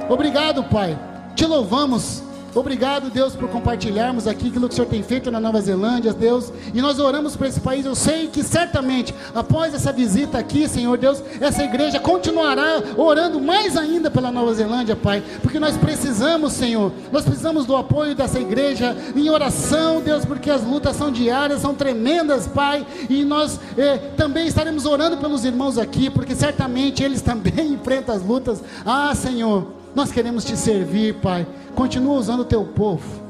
Obrigado, 0.08 0.64
Pai. 0.64 0.98
Te 1.34 1.46
louvamos 1.46 2.22
Obrigado, 2.54 3.10
Deus, 3.10 3.34
por 3.34 3.48
compartilharmos 3.48 4.28
aqui 4.28 4.46
aquilo 4.46 4.68
que 4.68 4.74
o 4.74 4.76
Senhor 4.76 4.88
tem 4.88 5.02
feito 5.02 5.28
na 5.28 5.40
Nova 5.40 5.60
Zelândia, 5.60 6.12
Deus. 6.12 6.52
E 6.72 6.80
nós 6.80 7.00
oramos 7.00 7.34
por 7.34 7.46
esse 7.46 7.60
país. 7.60 7.84
Eu 7.84 7.96
sei 7.96 8.28
que 8.28 8.44
certamente, 8.44 9.12
após 9.34 9.74
essa 9.74 9.92
visita 9.92 10.38
aqui, 10.38 10.68
Senhor 10.68 10.96
Deus, 10.96 11.20
essa 11.40 11.64
igreja 11.64 11.98
continuará 11.98 12.80
orando 12.96 13.40
mais 13.40 13.76
ainda 13.76 14.08
pela 14.08 14.30
Nova 14.30 14.54
Zelândia, 14.54 14.94
Pai. 14.94 15.22
Porque 15.42 15.58
nós 15.58 15.76
precisamos, 15.76 16.52
Senhor, 16.52 16.92
nós 17.10 17.24
precisamos 17.24 17.66
do 17.66 17.74
apoio 17.74 18.14
dessa 18.14 18.38
igreja 18.38 18.96
em 19.16 19.28
oração, 19.28 20.00
Deus, 20.00 20.24
porque 20.24 20.48
as 20.48 20.62
lutas 20.62 20.94
são 20.94 21.10
diárias, 21.10 21.60
são 21.60 21.74
tremendas, 21.74 22.46
Pai. 22.46 22.86
E 23.10 23.24
nós 23.24 23.58
eh, 23.76 23.98
também 24.16 24.46
estaremos 24.46 24.86
orando 24.86 25.16
pelos 25.16 25.44
irmãos 25.44 25.76
aqui, 25.76 26.08
porque 26.08 26.36
certamente 26.36 27.02
eles 27.02 27.20
também 27.22 27.72
enfrentam 27.72 28.14
as 28.14 28.22
lutas. 28.22 28.62
Ah, 28.86 29.12
Senhor. 29.12 29.82
Nós 29.94 30.10
queremos 30.10 30.44
te 30.44 30.56
servir, 30.56 31.14
Pai. 31.14 31.46
Continua 31.74 32.14
usando 32.14 32.40
o 32.40 32.44
teu 32.44 32.64
povo. 32.64 33.24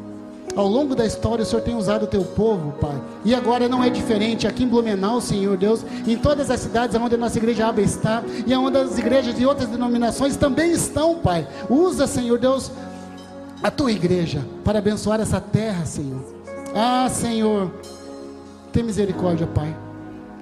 Ao 0.57 0.69
longo 0.69 0.95
da 0.95 1.05
história, 1.05 1.43
o 1.43 1.47
Senhor 1.47 1.63
tem 1.63 1.75
usado 1.75 2.05
o 2.05 2.07
teu 2.07 2.23
povo, 2.23 2.73
Pai. 2.81 2.95
E 3.25 3.35
agora 3.35 3.69
não 3.69 3.83
é 3.83 3.91
diferente. 3.91 4.47
Aqui 4.47 4.63
em 4.63 4.69
Blumenau, 4.69 5.21
Senhor 5.21 5.57
Deus, 5.57 5.85
em 6.07 6.17
todas 6.17 6.49
as 6.49 6.61
cidades 6.61 6.95
onde 6.95 7.17
a 7.17 7.19
nossa 7.19 7.39
igreja 7.39 7.67
Aba 7.67 7.81
está, 7.81 8.23
e 8.47 8.55
onde 8.55 8.79
as 8.79 8.97
igrejas 8.97 9.35
de 9.35 9.45
outras 9.45 9.69
denominações 9.69 10.37
também 10.37 10.71
estão, 10.71 11.17
Pai. 11.17 11.47
Usa, 11.69 12.07
Senhor 12.07 12.39
Deus, 12.39 12.71
a 13.63 13.71
tua 13.71 13.91
igreja 13.91 14.45
para 14.63 14.79
abençoar 14.79 15.21
essa 15.21 15.41
terra, 15.41 15.85
Senhor. 15.85 16.23
Ah, 16.73 17.09
Senhor, 17.11 17.73
tem 18.73 18.85
misericórdia, 18.85 19.49
Pai. 19.49 19.77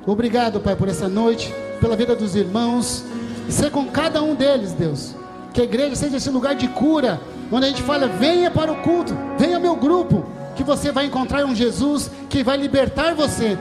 Obrigado, 0.07 0.61
Pai, 0.61 0.77
por 0.77 0.89
essa 0.89 1.09
noite, 1.09 1.55
pela 1.81 1.97
vida 1.97 2.15
dos 2.15 2.37
irmãos. 2.37 3.03
Ser 3.49 3.71
com 3.71 3.87
cada 3.87 4.23
um 4.23 4.35
deles, 4.35 4.73
Deus 4.73 5.15
que 5.53 5.61
a 5.61 5.65
igreja 5.65 5.95
seja 5.95 6.17
esse 6.17 6.31
lugar 6.31 6.55
de 6.55 6.67
cura, 6.69 7.21
onde 7.53 7.67
a 7.67 7.69
gente 7.69 7.83
fala: 7.83 8.09
venha 8.09 8.51
para 8.51 8.73
o 8.73 8.77
culto, 8.83 9.17
venha 9.39 9.57
ao 9.57 9.63
meu 9.63 9.77
grupo, 9.77 10.25
que 10.57 10.65
você 10.65 10.91
vai 10.91 11.07
encontrar 11.07 11.45
um 11.45 11.55
Jesus 11.55 12.11
que 12.29 12.43
vai 12.43 12.57
libertar 12.57 13.15
você, 13.15 13.59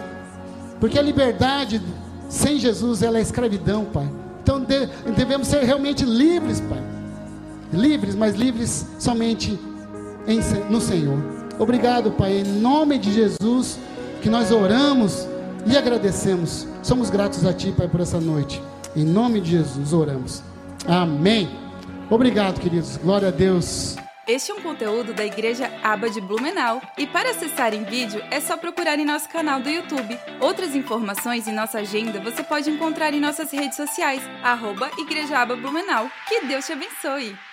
porque 0.80 0.98
a 0.98 1.02
liberdade 1.02 1.82
sem 2.30 2.58
Jesus 2.58 3.02
ela 3.02 3.18
é 3.18 3.22
escravidão, 3.22 3.86
Pai. 3.86 4.10
Então 4.42 4.66
devemos 5.16 5.48
ser 5.48 5.64
realmente 5.64 6.04
livres, 6.04 6.60
Pai. 6.62 6.82
Livres, 7.72 8.16
mas 8.16 8.36
livres 8.36 8.86
somente 9.00 9.60
em, 10.28 10.40
no 10.70 10.82
Senhor. 10.82 11.18
Obrigado, 11.60 12.12
Pai, 12.12 12.40
em 12.40 12.44
nome 12.44 12.98
de 12.98 13.14
Jesus, 13.14 13.78
que 14.22 14.30
nós 14.30 14.52
oramos 14.52 15.28
e 15.66 15.78
agradecemos. 15.78 16.68
Somos 16.82 17.10
gratos 17.10 17.46
a 17.46 17.54
Ti, 17.54 17.74
Pai, 17.76 17.88
por 17.88 18.00
essa 18.00 18.20
noite. 18.20 18.62
Em 18.96 19.06
nome 19.06 19.40
de 19.40 19.52
Jesus 19.52 19.94
oramos. 19.94 20.42
Amém. 20.88 21.71
Obrigado, 22.12 22.60
queridos. 22.60 22.98
Glória 22.98 23.30
a 23.30 23.32
Deus. 23.32 23.96
Este 24.28 24.52
é 24.52 24.54
um 24.54 24.62
conteúdo 24.62 25.14
da 25.14 25.26
Igreja 25.26 25.72
Aba 25.82 26.10
de 26.10 26.22
Blumenau 26.22 26.82
e 26.98 27.08
para 27.08 27.32
acessar 27.32 27.74
em 27.74 27.84
vídeo 27.84 28.22
é 28.30 28.40
só 28.40 28.56
procurar 28.56 29.00
em 29.00 29.06
nosso 29.06 29.28
canal 29.30 29.62
do 29.62 29.70
YouTube. 29.70 30.20
Outras 30.40 30.76
informações 30.76 31.48
e 31.48 31.52
nossa 31.52 31.80
agenda 31.80 32.20
você 32.20 32.44
pode 32.44 32.70
encontrar 32.70 33.14
em 33.14 33.20
nossas 33.20 33.52
redes 33.52 33.78
sociais, 33.78 34.22
arroba 34.44 34.92
Igreja 34.98 35.40
Aba 35.40 35.56
Blumenau. 35.56 36.10
Que 36.28 36.46
Deus 36.46 36.66
te 36.66 36.74
abençoe! 36.74 37.51